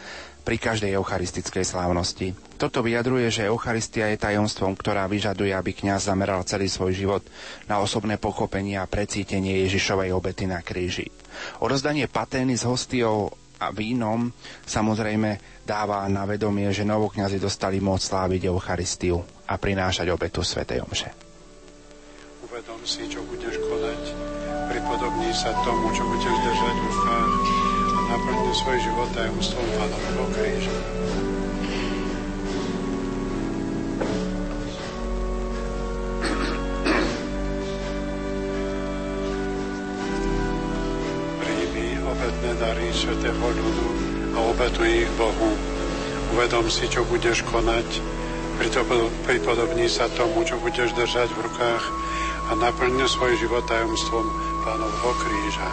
[0.48, 2.32] pri každej eucharistickej slávnosti.
[2.56, 7.22] Toto vyjadruje, že Eucharistia je tajomstvom, ktorá vyžaduje, aby kňaz zameral celý svoj život
[7.68, 11.12] na osobné pochopenie a precítenie Ježišovej obety na kríži.
[11.60, 14.26] Odozdanie patény s hostiou a vínom
[14.66, 20.66] samozrejme dáva na vedomie, že novokňazi dostali moc sláviť Eucharistiu a prinášať obetu Sv.
[20.66, 21.14] Omše.
[22.42, 24.02] Uvedom si, čo budeš konať,
[24.66, 27.34] pripodobní sa tomu, čo budeš držať v rukách
[27.86, 30.76] a naplňuj svoj život tajomstvom Pánovho kríža.
[43.02, 43.88] Svetého ľudu
[44.38, 45.50] a obetuj ich Bohu.
[46.30, 47.98] Uvedom si, čo budeš konať,
[49.26, 51.84] pripodobní sa tomu, čo budeš držať v rukách
[52.46, 54.22] a naplň svoj život tajomstvom
[54.62, 55.66] Pánovho kríža.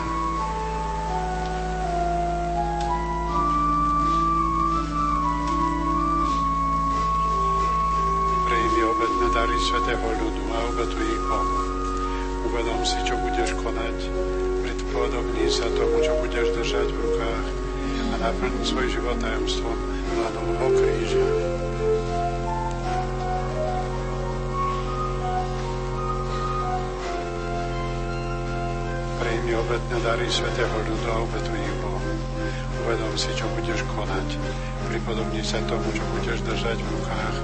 [8.49, 11.57] Prejmi obetné dary Svetého ľudu a obetuj ich Bohu.
[12.49, 13.97] Uvedom si, čo budeš konať,
[14.99, 17.47] Podobný sa tomu, čo budeš držať v rukách
[18.11, 19.79] a naplniť svoj život tajomstvom
[20.11, 21.23] Pánovho kríža.
[29.23, 32.11] Prejmi obetné dary Svetého ľudu a obetuj ich Bohu.
[32.83, 34.35] Uvedom si, čo budeš konať.
[34.91, 37.37] Pripodobni sa tomu, čo budeš držať v rukách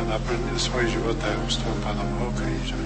[0.00, 2.80] a naplň svoj život tajomstvom Pánovho kríža.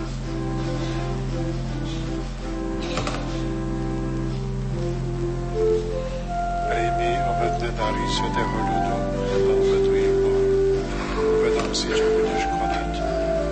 [7.81, 8.97] Dary svetého ľudu a
[9.57, 10.45] obetuj im Bohu.
[11.17, 12.93] Uvedom si, čo budeš konať.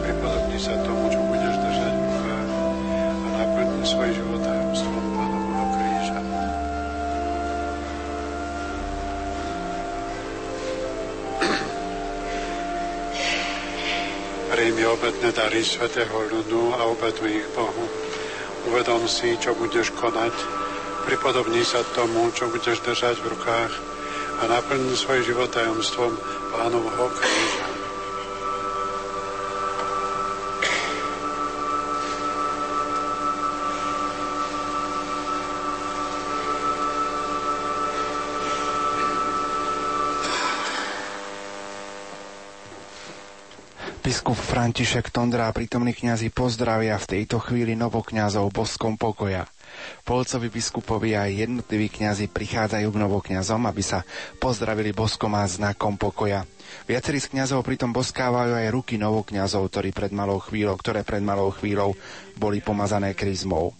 [0.05, 2.51] Pripodobni sa tomu, čo budeš držať v rukách
[3.09, 6.21] a naplni svoj život tajomstvom Pánovho kríža.
[14.53, 17.85] Príjmi obetné dary svetého ľudu a obetuj ich Bohu.
[18.69, 20.37] Uvedom si, čo budeš konať,
[21.09, 23.98] pripodobní sa tomu, čo budeš držať v rukách
[24.39, 26.15] a naplniť svoj život tajomstvom
[26.55, 27.67] pánovho kríža.
[44.09, 49.45] Biskup František Tondra a prítomní kňazi pozdravia v tejto chvíli novokňazov boskom pokoja.
[50.03, 54.03] Polcovi biskupovi a jednotliví kňazi prichádzajú k novokňazom, aby sa
[54.39, 56.49] pozdravili boskom a znakom pokoja.
[56.85, 61.53] Viacerí z kňazov pritom boskávajú aj ruky novokňazov, ktorí pred malou chvíľou, ktoré pred malou
[61.53, 61.97] chvíľou
[62.37, 63.73] boli pomazané kryzmou.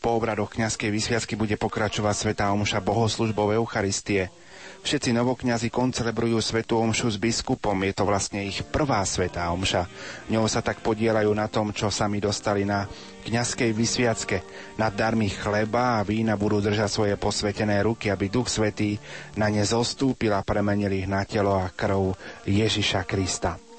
[0.00, 4.32] Po obradoch kňazskej vysviacky bude pokračovať Svetá Omša bohoslužbou Eucharistie.
[4.80, 9.84] Všetci novokňazi koncelebrujú svetú omšu s biskupom, je to vlastne ich prvá svetá omša.
[10.32, 12.88] Ňou sa tak podielajú na tom, čo sami dostali na
[13.28, 14.38] kňazskej vysviacke.
[14.80, 18.96] Nad darmi chleba a vína budú držať svoje posvetené ruky, aby Duch Svetý
[19.36, 22.16] na ne zostúpil a premenil ich na telo a krv
[22.48, 23.69] Ježiša Krista.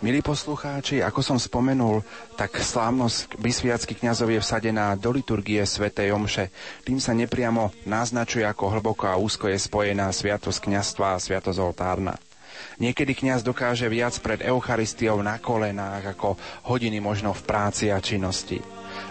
[0.00, 2.00] Milí poslucháči, ako som spomenul,
[2.32, 6.48] tak slávnosť vysviacky kňazov je vsadená do liturgie svätej Omše.
[6.88, 12.16] Tým sa nepriamo naznačuje, ako hlboko a úzko je spojená sviatosť kňazstva a sviatosť oltárna.
[12.80, 16.40] Niekedy kňaz dokáže viac pred Eucharistiou na kolenách ako
[16.72, 18.56] hodiny možno v práci a činnosti.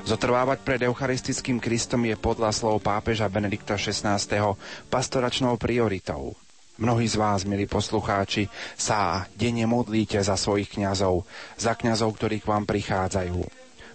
[0.10, 4.18] Zotrvávať pred eucharistickým Kristom je podľa slov pápeža Benedikta XVI.
[4.90, 6.34] pastoračnou prioritou.
[6.80, 8.48] Mnohí z vás, milí poslucháči,
[8.80, 11.28] sa denne modlíte za svojich kňazov,
[11.60, 13.36] za kňazov, ktorí k vám prichádzajú.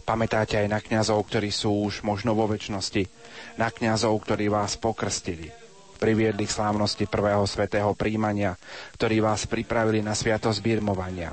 [0.05, 3.09] Pamätáte aj na kňazov, ktorí sú už možno vo väčšnosti,
[3.57, 5.49] na kňazov, ktorí vás pokrstili,
[5.97, 8.53] priviedli k slávnosti prvého svetého príjmania,
[9.01, 11.33] ktorí vás pripravili na sviatosť birmovania,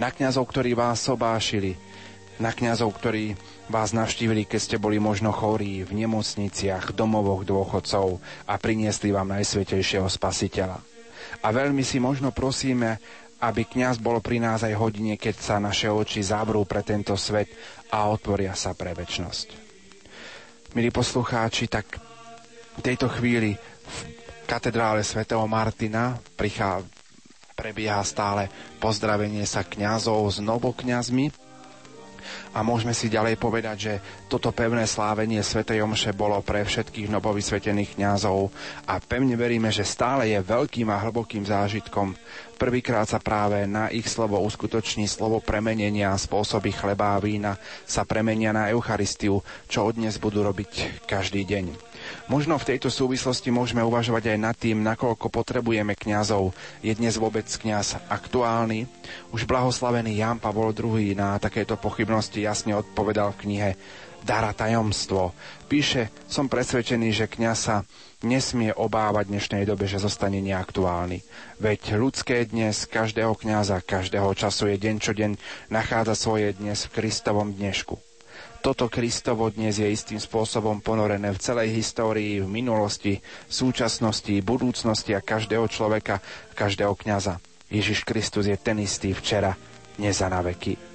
[0.00, 1.76] na kňazov, ktorí vás sobášili,
[2.40, 3.36] na kňazov, ktorí
[3.68, 10.08] vás navštívili, keď ste boli možno chorí v nemocniciach, domovoch dôchodcov a priniesli vám najsvetejšieho
[10.08, 10.80] spasiteľa.
[11.44, 12.96] A veľmi si možno prosíme,
[13.38, 17.52] aby kňaz bol pri nás aj hodine, keď sa naše oči zabrú pre tento svet
[17.94, 19.68] a otvoria sa pre väčnosť.
[20.74, 22.02] Milí poslucháči, tak
[22.76, 23.96] v tejto chvíli v
[24.48, 26.82] katedrále svätého Martina prichá,
[27.54, 28.50] prebieha stále
[28.82, 31.47] pozdravenie sa kňazov s novokňazmi,
[32.52, 33.94] a môžeme si ďalej povedať, že
[34.26, 38.50] toto pevné slávenie Svetej Omše bolo pre všetkých novovysvetených kňazov
[38.88, 42.12] a pevne veríme, že stále je veľkým a hlbokým zážitkom.
[42.58, 47.54] Prvýkrát sa práve na ich slovo uskutoční slovo premenenia spôsoby chleba a vína
[47.86, 51.87] sa premenia na Eucharistiu, čo od dnes budú robiť každý deň.
[52.28, 56.52] Možno v tejto súvislosti môžeme uvažovať aj nad tým, nakoľko potrebujeme kňazov.
[56.84, 58.84] Je dnes vôbec kňaz aktuálny?
[59.32, 63.70] Už blahoslavený Jan Pavol II na takéto pochybnosti jasne odpovedal v knihe
[64.28, 65.32] Dara tajomstvo.
[65.72, 67.76] Píše, som presvedčený, že kňaz sa
[68.20, 71.24] nesmie obávať v dnešnej dobe, že zostane neaktuálny.
[71.64, 75.32] Veď ľudské dnes každého kňaza, každého času je deň čo deň
[75.72, 78.07] nachádza svoje dnes v Kristovom dnešku.
[78.58, 85.22] Toto Kristovo dnes je istým spôsobom ponorené v celej histórii, v minulosti, súčasnosti, budúcnosti a
[85.22, 86.18] každého človeka,
[86.58, 87.38] každého kňaza.
[87.70, 89.54] Ježiš Kristus je ten istý včera,
[89.94, 90.87] dnes a na veky.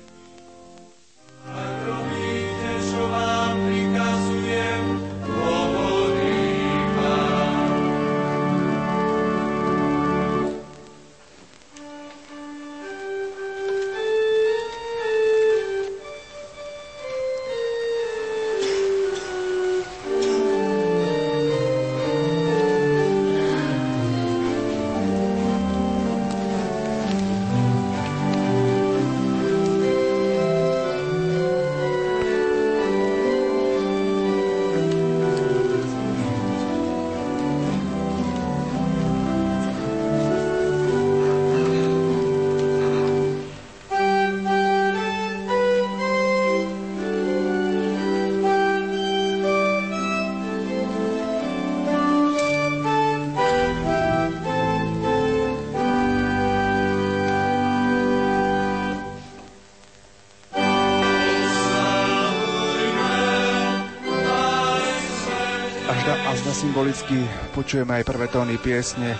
[67.13, 69.13] Symbolicky počujeme aj prvé tóny piesne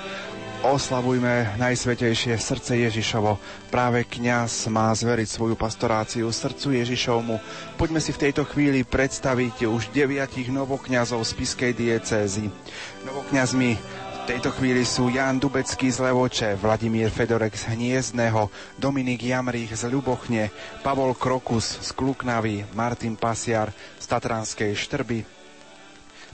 [0.64, 3.36] Oslavujme najsvetejšie srdce Ježišovo.
[3.68, 7.36] Práve kňaz má zveriť svoju pastoráciu srdcu Ježišovmu.
[7.76, 12.48] Poďme si v tejto chvíli predstaviť už deviatich novokňazov z Piskej diecézy.
[13.04, 18.48] Novokňazmi v tejto chvíli sú Jan Dubecký z Levoče, Vladimír Fedorek z Hniezdného,
[18.80, 20.48] Dominik Jamrich z Ľubochne,
[20.80, 25.43] Pavol Krokus z Kluknavy, Martin Pasiar z Tatranskej Štrby,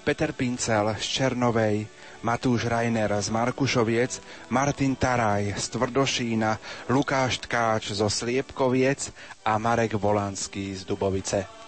[0.09, 1.85] Peter Pincel z Černovej,
[2.25, 4.17] Matúš Rajner z Markušoviec,
[4.49, 6.57] Martin Taraj z Tvrdošína,
[6.89, 9.13] Lukáš Tkáč zo Sliepkoviec
[9.45, 11.58] a Marek Volanský z Dubovice.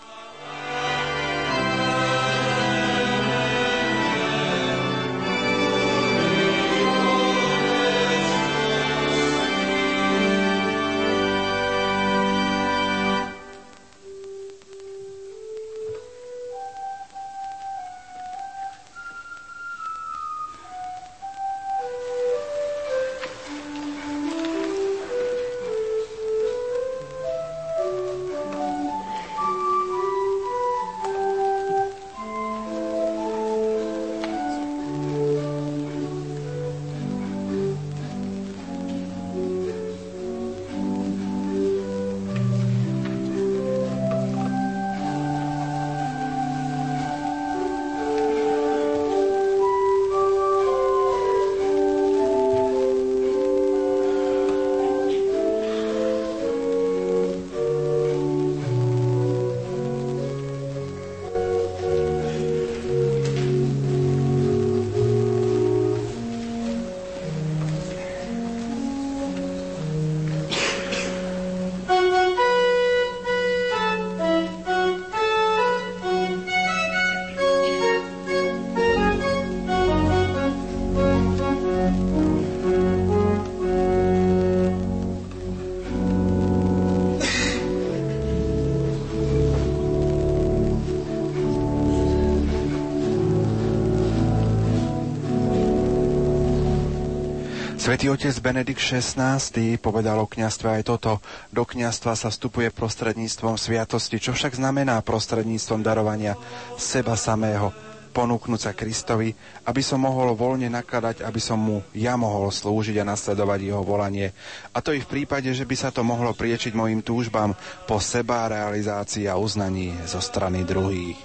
[98.11, 99.39] Otec Benedikt XVI
[99.79, 101.23] povedal o kniastve aj toto.
[101.47, 106.35] Do kniastva sa vstupuje prostredníctvom sviatosti, čo však znamená prostredníctvom darovania
[106.75, 107.71] seba samého,
[108.11, 109.31] ponúknuť sa Kristovi,
[109.63, 114.35] aby som mohol voľne nakladať, aby som mu ja mohol slúžiť a nasledovať jeho volanie.
[114.75, 117.55] A to i v prípade, že by sa to mohlo priečiť mojim túžbám
[117.88, 121.15] po seba realizácii a uznaní zo strany druhých.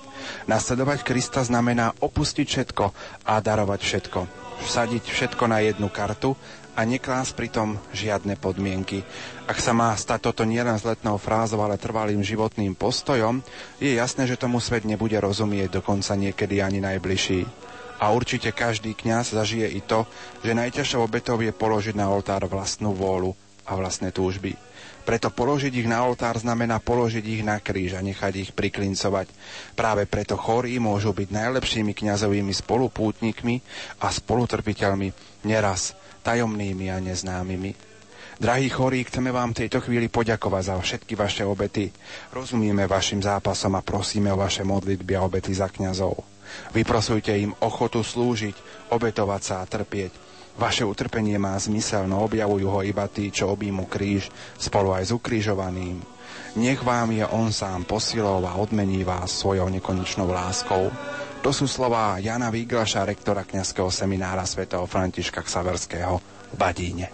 [0.46, 2.84] Nasledovať Krista znamená opustiť všetko
[3.26, 6.32] a darovať všetko vsadiť všetko na jednu kartu
[6.77, 9.01] a neklásť pritom žiadne podmienky.
[9.48, 13.40] Ak sa má stať toto nielen zletnou frázou, ale trvalým životným postojom,
[13.81, 17.43] je jasné, že tomu svet nebude rozumieť dokonca niekedy ani najbližší.
[17.97, 20.05] A určite každý kňaz zažije i to,
[20.44, 23.32] že najťažšou obetou je položiť na oltár vlastnú vôľu,
[23.66, 24.55] a vlastné túžby.
[25.07, 29.31] Preto položiť ich na oltár znamená položiť ich na kríž a nechať ich priklincovať.
[29.78, 33.62] Práve preto chorí môžu byť najlepšími kňazovými spolupútnikmi
[34.03, 35.09] a spolutrpiteľmi,
[35.47, 35.94] neraz
[36.27, 37.73] tajomnými a neznámymi.
[38.36, 41.89] Drahí chorí, chceme vám tejto chvíli poďakovať za všetky vaše obety.
[42.35, 46.20] Rozumieme vašim zápasom a prosíme o vaše modlitby a obety za kňazov.
[46.77, 50.27] Vyprosujte im ochotu slúžiť, obetovať sa a trpieť
[50.57, 55.12] Vaše utrpenie má zmysel, no objavujú ho iba tí, čo objímu kríž spolu aj s
[55.12, 56.01] ukrižovaným.
[56.57, 60.89] Nech vám je on sám posilov a odmení vás svojou nekonečnou láskou.
[61.47, 66.18] To sú slová Jana Výglaša, rektora kňazského seminára svätého Františka Ksaverského
[66.51, 67.06] v Badíne.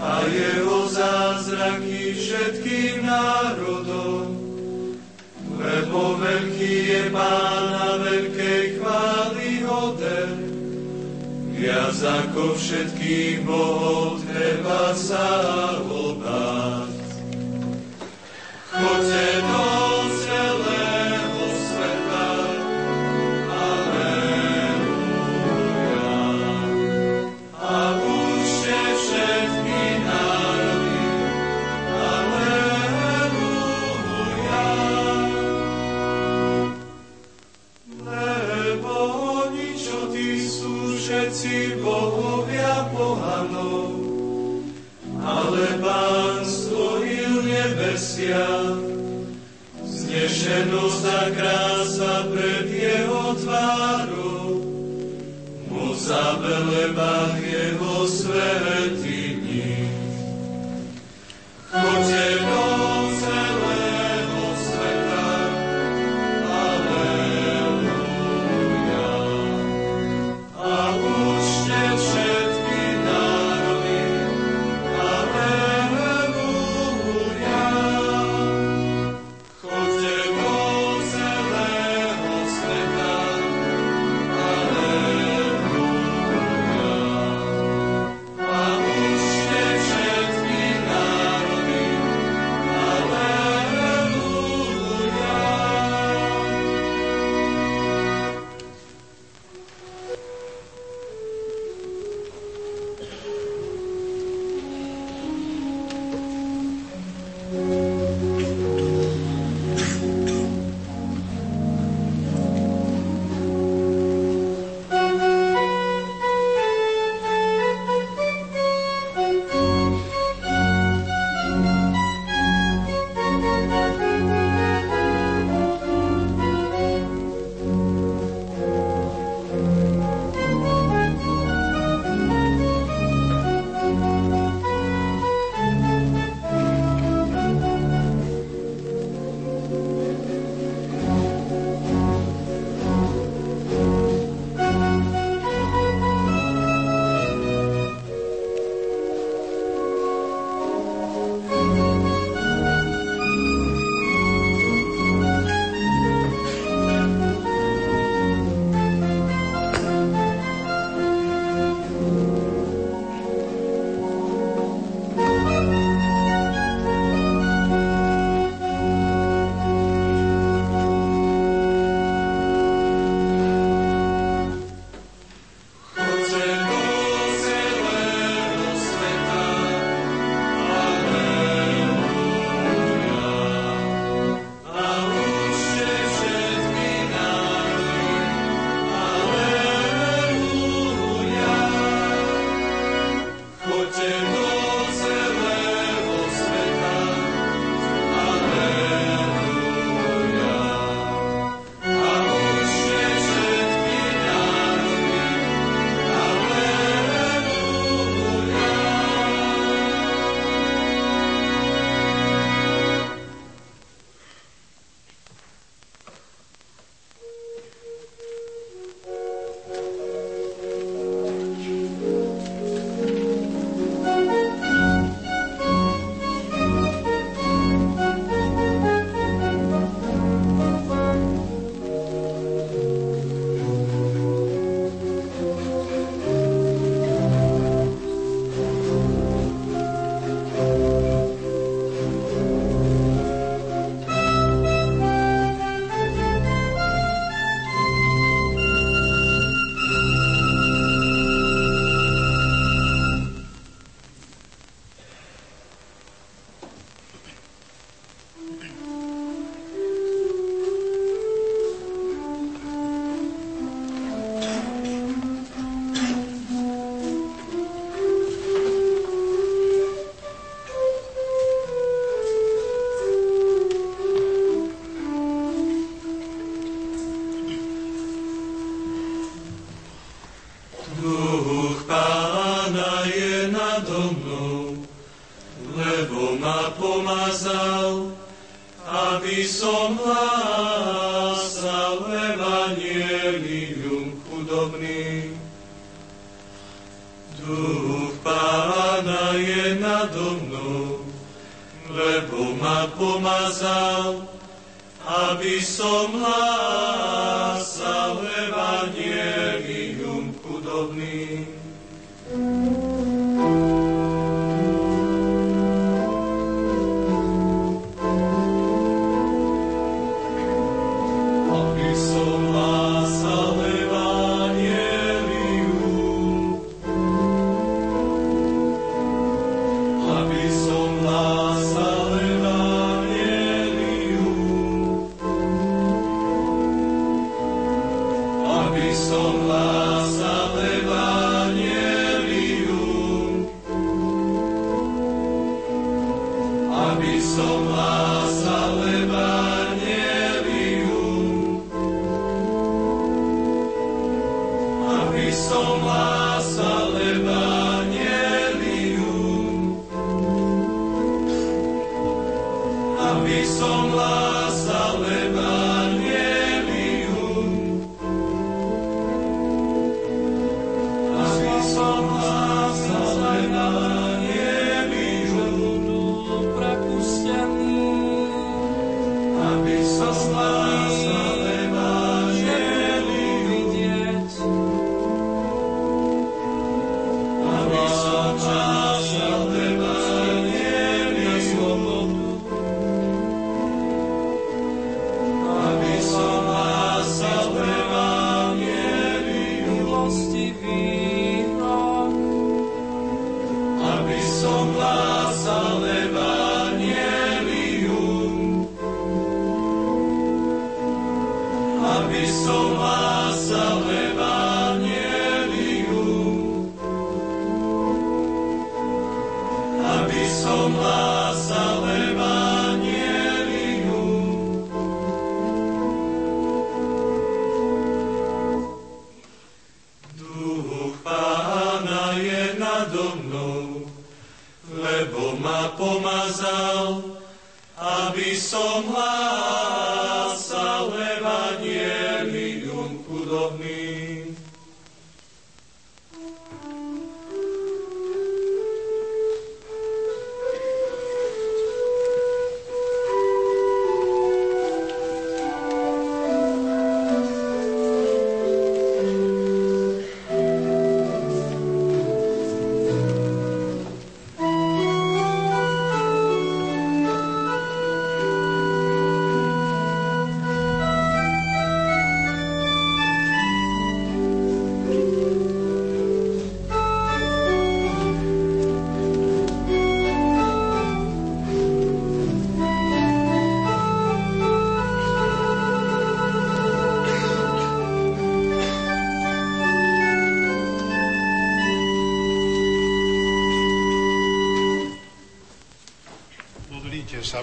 [0.00, 4.32] a jeho zázraky všetkým národom
[5.60, 10.32] lebo veľký je Pán a veľkej chvály hoden.
[11.52, 15.28] Viac ako všetkých bohov treba sa
[15.84, 17.03] obáť.
[18.74, 19.84] Choďte do
[48.14, 48.78] nebesia.
[49.84, 54.62] Znešenosť a krása pred jeho tvárou,
[55.68, 59.90] moc a veleba jeho svetini.
[61.74, 63.03] Choďte do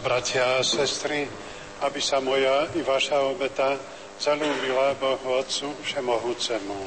[0.01, 1.29] bratia a sestry,
[1.85, 3.77] aby sa moja i vaša obeta
[4.17, 6.77] zalúbila Bohu Otcu Všemohúcemu.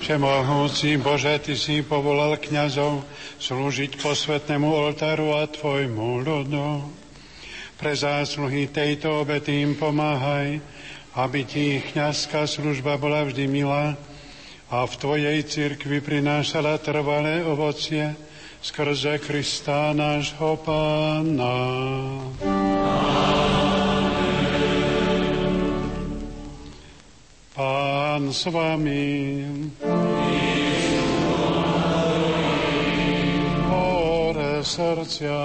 [0.00, 3.02] Všemohúci Bože, Ty si povolal kňazov
[3.42, 6.68] slúžiť posvetnému oltáru a Tvojmu ľudu.
[7.76, 10.75] Pre zásluhy tejto obety im pomáhaj,
[11.16, 13.96] aby ti kniazská služba bola vždy milá
[14.68, 18.12] a v Tvojej cirkvi prinášala trvalé ovocie
[18.60, 21.56] skrze Krista nášho Pána.
[27.56, 29.08] Pán s vami.
[33.72, 35.40] Hore srdcia.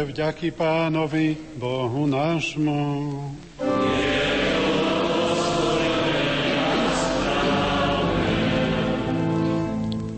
[0.00, 1.26] Vzdávajme vďaky pánovi,
[1.60, 2.80] Bohu nášmu.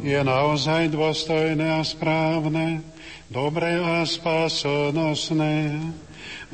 [0.06, 2.86] Je naozaj dôstojné a správne,
[3.26, 5.82] dobré a spásonosné,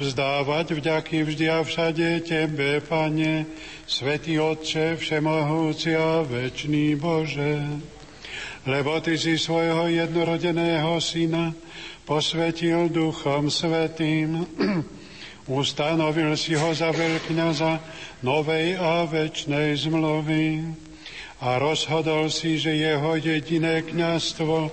[0.01, 3.45] vzdávať vďaky vždy a všade Tebe, Pane,
[3.85, 7.61] Svetý Otče, Všemohúci a Večný Bože,
[8.65, 11.68] lebo Ty si svojho jednorodeného syna
[12.09, 14.49] posvetil Duchom Svetým.
[15.45, 17.73] Ustanovil si ho za veľkňaza
[18.25, 20.73] novej a večnej zmluvy
[21.45, 24.73] a rozhodol si, že jeho jediné kňastvo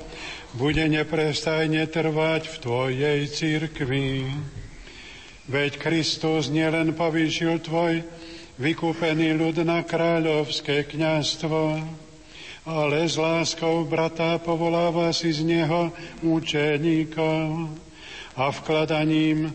[0.56, 4.32] bude neprestajne trvať v Tvojej církvi.
[5.52, 8.00] Veď Kristus nielen povýšil Tvoj
[8.56, 11.84] vykúpený ľud na kráľovské kňastvo,
[12.66, 15.94] ale s láskou brata povoláva si z neho
[16.26, 17.70] učeníkov
[18.34, 19.54] a vkladaním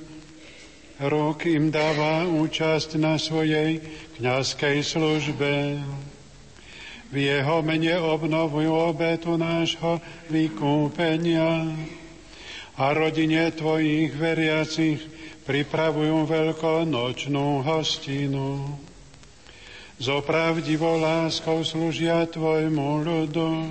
[1.03, 3.83] rúk im dáva účasť na svojej
[4.17, 5.83] kňazskej službe.
[7.11, 9.99] V jeho mene obnovujú obetu nášho
[10.31, 11.67] vykúpenia
[12.79, 15.03] a rodine tvojich veriacich
[15.43, 18.79] pripravujú veľkonočnú hostinu
[20.01, 23.69] so pravdivou láskou slúžia Tvojmu ľudu,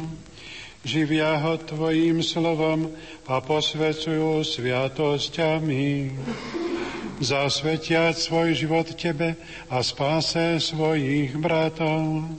[0.86, 2.94] živia ho Tvojim slovom
[3.26, 6.14] a posvecujú sviatosťami.
[7.20, 9.36] Zasvetiať svoj život Tebe
[9.74, 12.30] a spáse svojich bratov.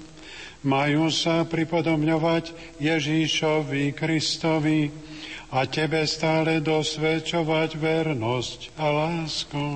[0.62, 4.89] Majú sa pripodobňovať Ježíšovi Kristovi
[5.51, 9.67] a Tebe stále dosvedčovať vernosť a lásku.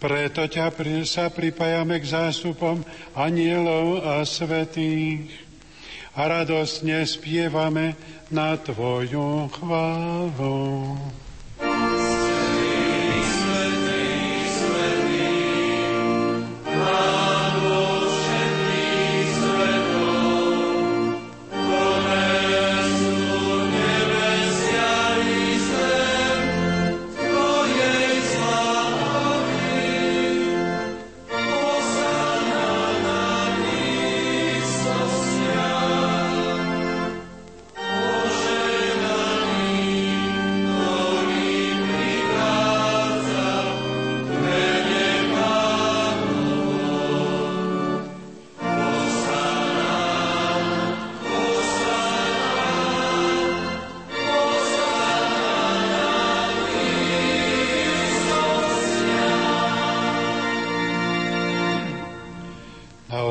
[0.00, 0.72] Preto ťa
[1.04, 2.80] sa pripájame k zástupom
[3.12, 5.28] anielov a svetých
[6.16, 7.94] a radostne spievame
[8.32, 10.96] na Tvoju chválu.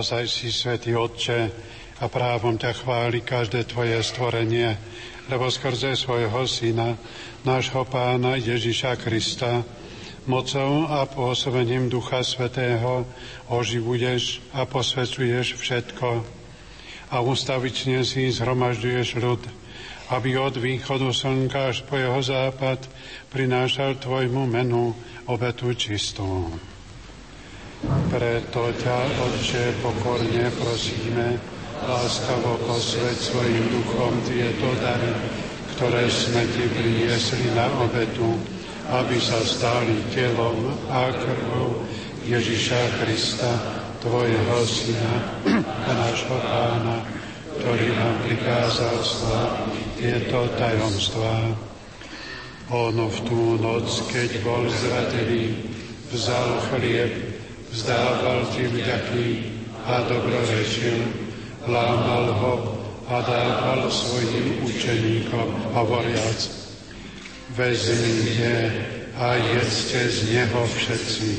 [0.09, 1.53] Naozaj si, Svetý Otče,
[2.01, 4.73] a právom ťa chváli každé Tvoje stvorenie,
[5.29, 6.97] lebo skrze svojho Syna,
[7.45, 9.61] nášho Pána Ježiša Krista,
[10.25, 13.05] mocou a pôsobením Ducha Svetého
[13.53, 16.25] oživuješ a posvecuješ všetko
[17.13, 19.45] a ustavične si zhromažďuješ ľud,
[20.09, 22.81] aby od východu slnka až po jeho západ
[23.29, 24.89] prinášal Tvojmu menu
[25.29, 26.49] obetu čistú.
[27.79, 31.39] Preto ťa, Otče, pokorne prosíme,
[31.87, 35.15] láskavo posveď svojim duchom tieto dary,
[35.75, 38.35] ktoré sme Ti priniesli na obetu,
[38.91, 41.87] aby sa stali telom a krvou
[42.27, 43.47] Ježiša Krista,
[44.03, 45.15] Tvojho Syna
[45.63, 46.99] a nášho Pána,
[47.63, 51.55] ktorý nám prikázal sláviť tieto tajomstvá.
[52.75, 55.55] On v tú noc, keď bol zradený,
[56.11, 57.28] vzal chlieb,
[57.71, 59.27] vzdával ti vďaky
[59.85, 60.99] a dobrorečil,
[61.69, 62.53] lámal ho
[63.09, 66.39] a dával svojim učeníkom, hovoriac,
[67.57, 68.73] vezmite
[69.17, 71.29] a jedzte z neho všetci.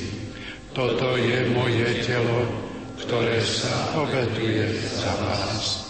[0.74, 2.46] Toto je moje telo,
[2.98, 5.89] ktoré sa obetuje za vás.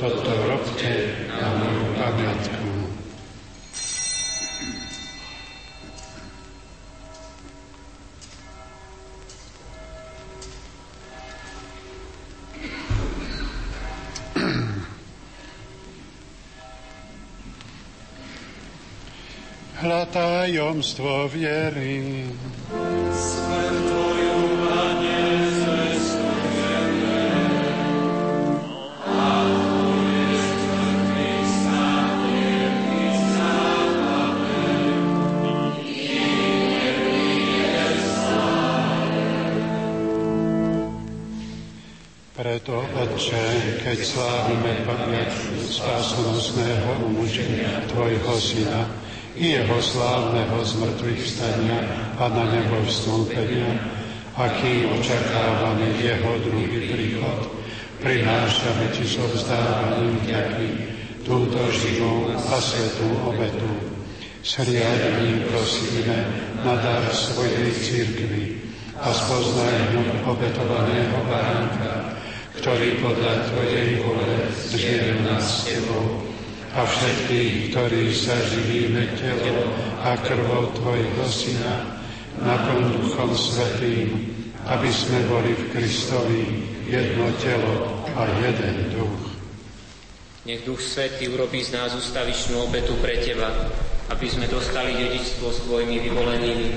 [0.00, 2.72] toto robte na moju pamiatku.
[19.84, 22.24] Hľatajomstvo viery.
[43.10, 43.42] Oče,
[43.82, 45.34] keď slávime pamiať
[45.66, 48.86] spásonosného umúčenia Tvojho Syna
[49.34, 51.78] i jeho slávneho zmrtvých vstania
[52.14, 53.82] a na nebo vstúpenia,
[54.38, 57.50] aký očakávame jeho druhý príchod,
[57.98, 60.68] prinášame Ti so vzdávaním vďaky
[61.26, 63.90] túto živou a svetú obetu.
[64.46, 66.30] Sriadni prosíme
[66.62, 68.70] na dar svojej církvy
[69.02, 72.20] a spoznaj obetovaného baránka,
[72.58, 74.30] ktorý podľa Tvojej vole
[74.72, 76.26] zmieril nás s Tebou
[76.74, 79.70] a všetkých, ktorí sa živíme telo
[80.02, 81.98] a krvou Tvojho Syna,
[82.42, 84.34] nakon Duchom Svetým,
[84.66, 86.42] aby sme boli v Kristovi
[86.86, 89.18] jedno telo a jeden duch.
[90.46, 93.50] Nech Duch Svetý urobí z nás ustavičnú obetu pre Teba,
[94.10, 96.68] aby sme dostali dedičstvo s Tvojimi vyvolenými,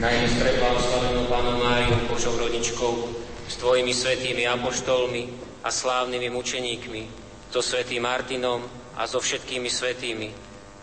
[0.00, 3.19] najmä s preblahoslavenou Pánom Máriou, Božou rodičkou,
[3.50, 5.22] s tvojimi svetými apoštolmi
[5.66, 7.02] a slávnymi mučeníkmi,
[7.50, 8.62] so svetým Martinom
[8.94, 10.30] a so všetkými svetými,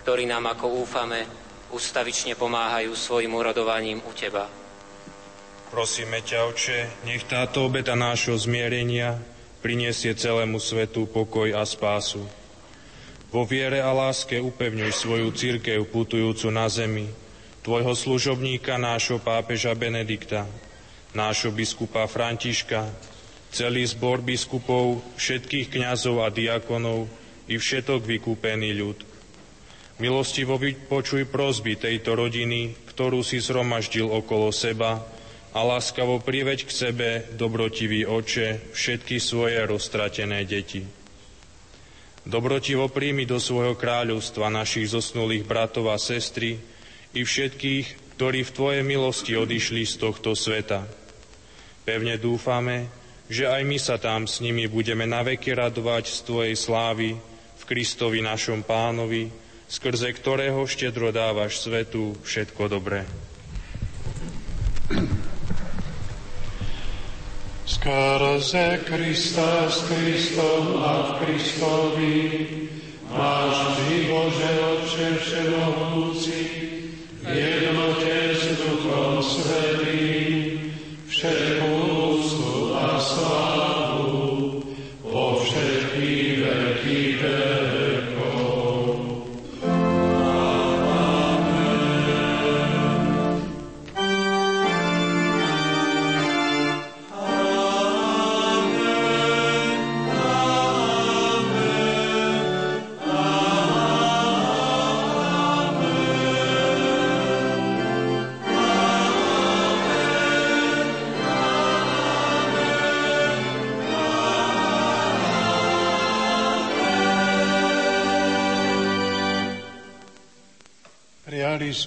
[0.03, 1.23] ktorí nám, ako úfame,
[1.71, 4.51] ustavične pomáhajú svojim urodovaním u Teba.
[5.71, 9.19] Prosíme ťa, Oče, nech táto obeta nášho zmierenia
[9.63, 12.23] priniesie celému svetu pokoj a spásu.
[13.31, 17.11] Vo viere a láske upevňuj svoju církev putujúcu na zemi,
[17.63, 20.47] tvojho služobníka, nášho pápeža Benedikta,
[21.15, 22.87] nášho biskupa Františka,
[23.51, 27.07] celý zbor biskupov, všetkých kňazov a diakonov
[27.47, 28.97] i všetok vykúpený ľud.
[29.97, 35.01] Milostivo vypočuj prosby tejto rodiny, ktorú si zhromaždil okolo seba
[35.57, 40.85] a láskavo priveď k sebe, dobrotivý oče, všetky svoje roztratené deti.
[42.27, 46.59] Dobrotivo príjmi do svojho kráľovstva našich zosnulých bratov a sestry
[47.15, 50.89] i všetkých, ktorí v Tvojej milosti odišli z tohto sveta
[51.87, 52.91] Pevne dúfame,
[53.31, 57.15] že aj my sa tam s nimi budeme naveky radovať z Tvojej slávy
[57.55, 59.31] v Kristovi našom pánovi,
[59.71, 63.07] skrze ktorého štedro dávaš svetu všetko dobré.
[67.63, 72.19] Skrze Krista s Kristom a v Kristovi
[73.07, 76.66] Ty, Bože Otče Všemohúci,
[77.33, 80.71] jednote s Duchom Svetým,
[81.07, 81.66] všetko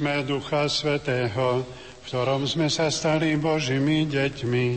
[0.00, 4.68] sme Ducha Svetého, v ktorom sme sa stali Božími deťmi.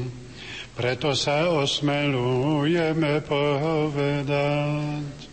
[0.75, 5.32] Preto sa osmelujeme povedať.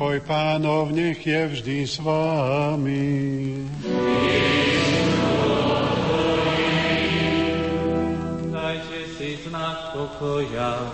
[0.00, 3.12] Pokoj pánov nech je vždy s vámi.
[8.48, 10.88] Dajte si znak pokoja.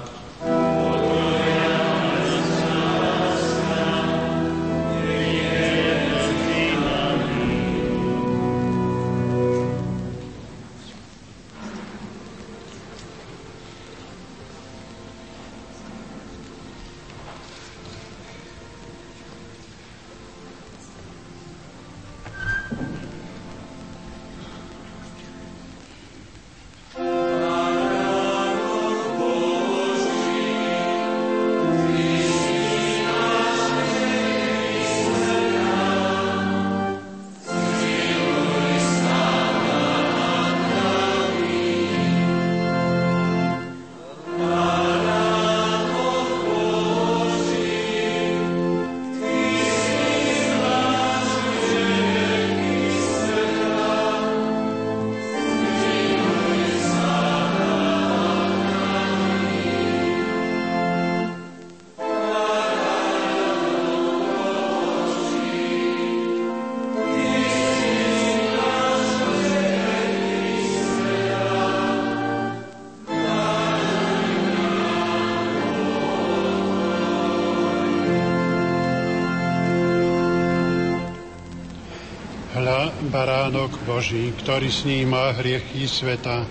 [83.57, 86.45] Baránok Boží, ktorý sníma hriechy sveta.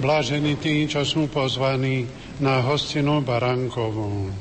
[0.00, 2.08] Blažení tí, čo sú pozvaní
[2.40, 4.32] na hostinu baránkovú.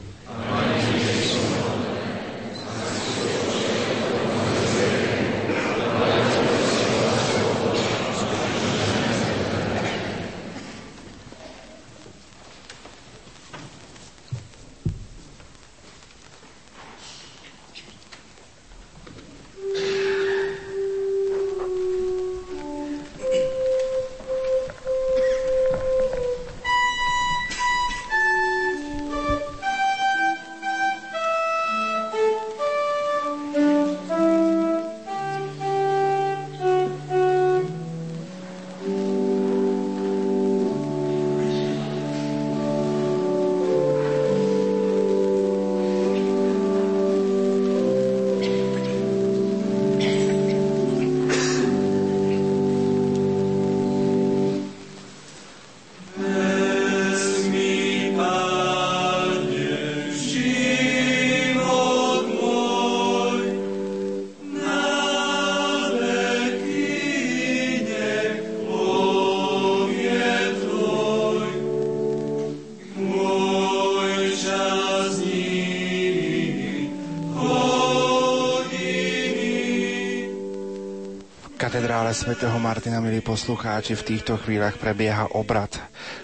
[82.09, 85.69] Katedrále svätého Martina, milí poslucháči, v týchto chvíľach prebieha obrad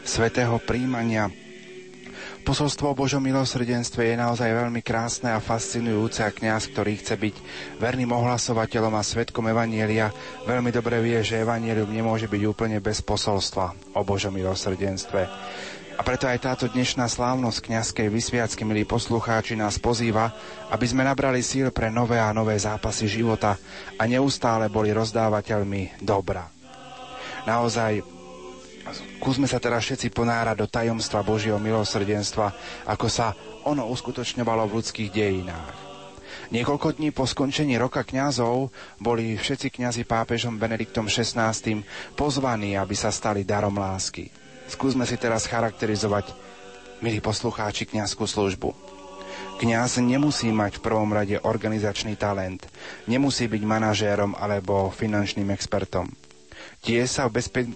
[0.01, 1.29] svätého príjmania.
[2.41, 7.35] Posolstvo o Božom milosrdenstve je naozaj veľmi krásne a fascinujúce a kňaz, ktorý chce byť
[7.77, 10.09] verným ohlasovateľom a svetkom Evanielia,
[10.49, 15.21] veľmi dobre vie, že Evanielium nemôže byť úplne bez posolstva o Božom milosrdenstve.
[16.05, 20.29] Preto aj táto dnešná slávnosť kňazskej vysviacky, milí poslucháči, nás pozýva,
[20.69, 23.57] aby sme nabrali síl pre nové a nové zápasy života
[23.97, 26.45] a neustále boli rozdávateľmi dobra.
[27.49, 28.05] Naozaj,
[29.17, 32.53] skúsme sa teraz všetci ponárať do tajomstva Božieho milosrdenstva,
[32.85, 33.33] ako sa
[33.65, 35.73] ono uskutočňovalo v ľudských dejinách.
[36.53, 38.69] Niekoľko dní po skončení roka kňazov
[39.01, 41.49] boli všetci kňazi pápežom Benediktom XVI
[42.13, 44.44] pozvaní, aby sa stali darom lásky.
[44.65, 46.33] Skúsme si teraz charakterizovať,
[47.05, 48.73] milí poslucháči, kňazskú službu.
[49.55, 52.65] Kňaz nemusí mať v prvom rade organizačný talent,
[53.07, 56.11] nemusí byť manažérom alebo finančným expertom.
[56.83, 57.31] Tie sa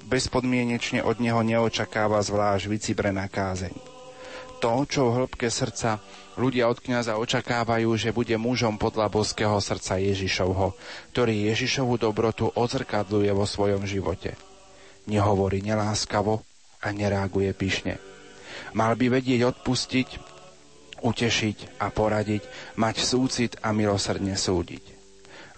[0.06, 3.72] bezpodmienečne od neho neočakáva zvlášť vycibrená kázeň.
[4.60, 6.04] To, čo v hĺbke srdca
[6.36, 10.76] ľudia od kňaza očakávajú, že bude mužom podľa boského srdca Ježišovho,
[11.16, 14.36] ktorý Ježišovu dobrotu odzrkadluje vo svojom živote.
[15.08, 16.44] Nehovorí neláskavo,
[16.80, 18.00] a nereaguje pyšne.
[18.76, 20.08] Mal by vedieť odpustiť
[21.00, 22.44] utešiť a poradiť,
[22.76, 25.00] mať súcit a milosrdne súdiť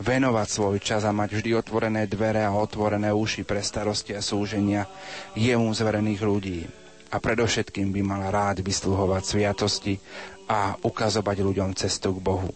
[0.02, 4.90] venovať svoj čas a mať vždy otvorené dvere a otvorené uši pre starosti a súženia
[5.38, 6.60] jemu zverených ľudí.
[7.14, 9.94] A predovšetkým by mal rád vysluhovať sviatosti
[10.50, 12.50] a ukazovať ľuďom cestu k Bohu.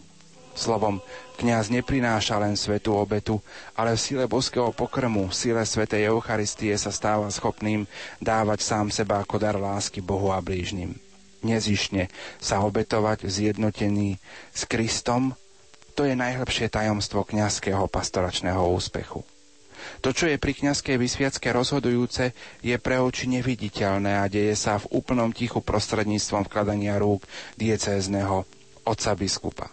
[0.55, 1.03] Slovom,
[1.35, 3.43] kňaz neprináša len svetú obetu,
[3.75, 7.83] ale v sile boského pokrmu, v sile svetej Eucharistie sa stáva schopným
[8.23, 10.95] dávať sám seba ako dar lásky Bohu a blížnym.
[11.43, 12.07] Nezišne
[12.39, 14.17] sa obetovať zjednotený
[14.55, 15.35] s Kristom
[15.95, 19.23] to je najlepšie tajomstvo kňazského pastoračného úspechu.
[20.03, 24.91] To, čo je pri kňazskej vysviacke rozhodujúce, je pre oči neviditeľné a deje sa v
[24.91, 27.23] úplnom tichu prostredníctvom vkladania rúk
[27.55, 28.43] diecézneho
[28.83, 29.71] otca biskupa.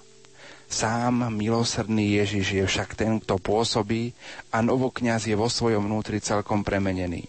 [0.73, 4.17] Sám milosrdný Ježiš je však ten, kto pôsobí
[4.49, 7.29] a novokňaz je vo svojom vnútri celkom premenený.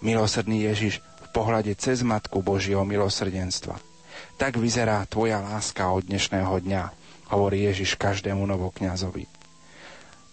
[0.00, 3.76] Milosrdný Ježiš v pohľade cez Matku Božieho milosrdenstva.
[4.40, 6.82] Tak vyzerá tvoja láska od dnešného dňa,
[7.36, 9.28] hovorí Ježiš každému novokňazovi.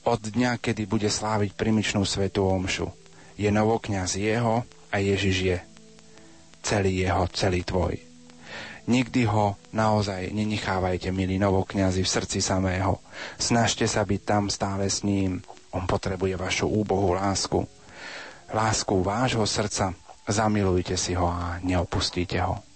[0.08, 2.96] Od dňa, kedy bude sláviť primičnú svetú omšu,
[3.36, 5.58] je novokňaz jeho a Ježiš je
[6.64, 8.11] celý jeho, celý tvoj.
[8.90, 12.98] Nikdy ho naozaj nenechávajte, milí novokňazi, v srdci samého.
[13.38, 15.46] Snažte sa byť tam stále s ním.
[15.72, 17.62] On potrebuje vašu úbohú lásku.
[18.50, 19.94] Lásku vášho srdca.
[20.26, 22.71] Zamilujte si ho a neopustíte ho.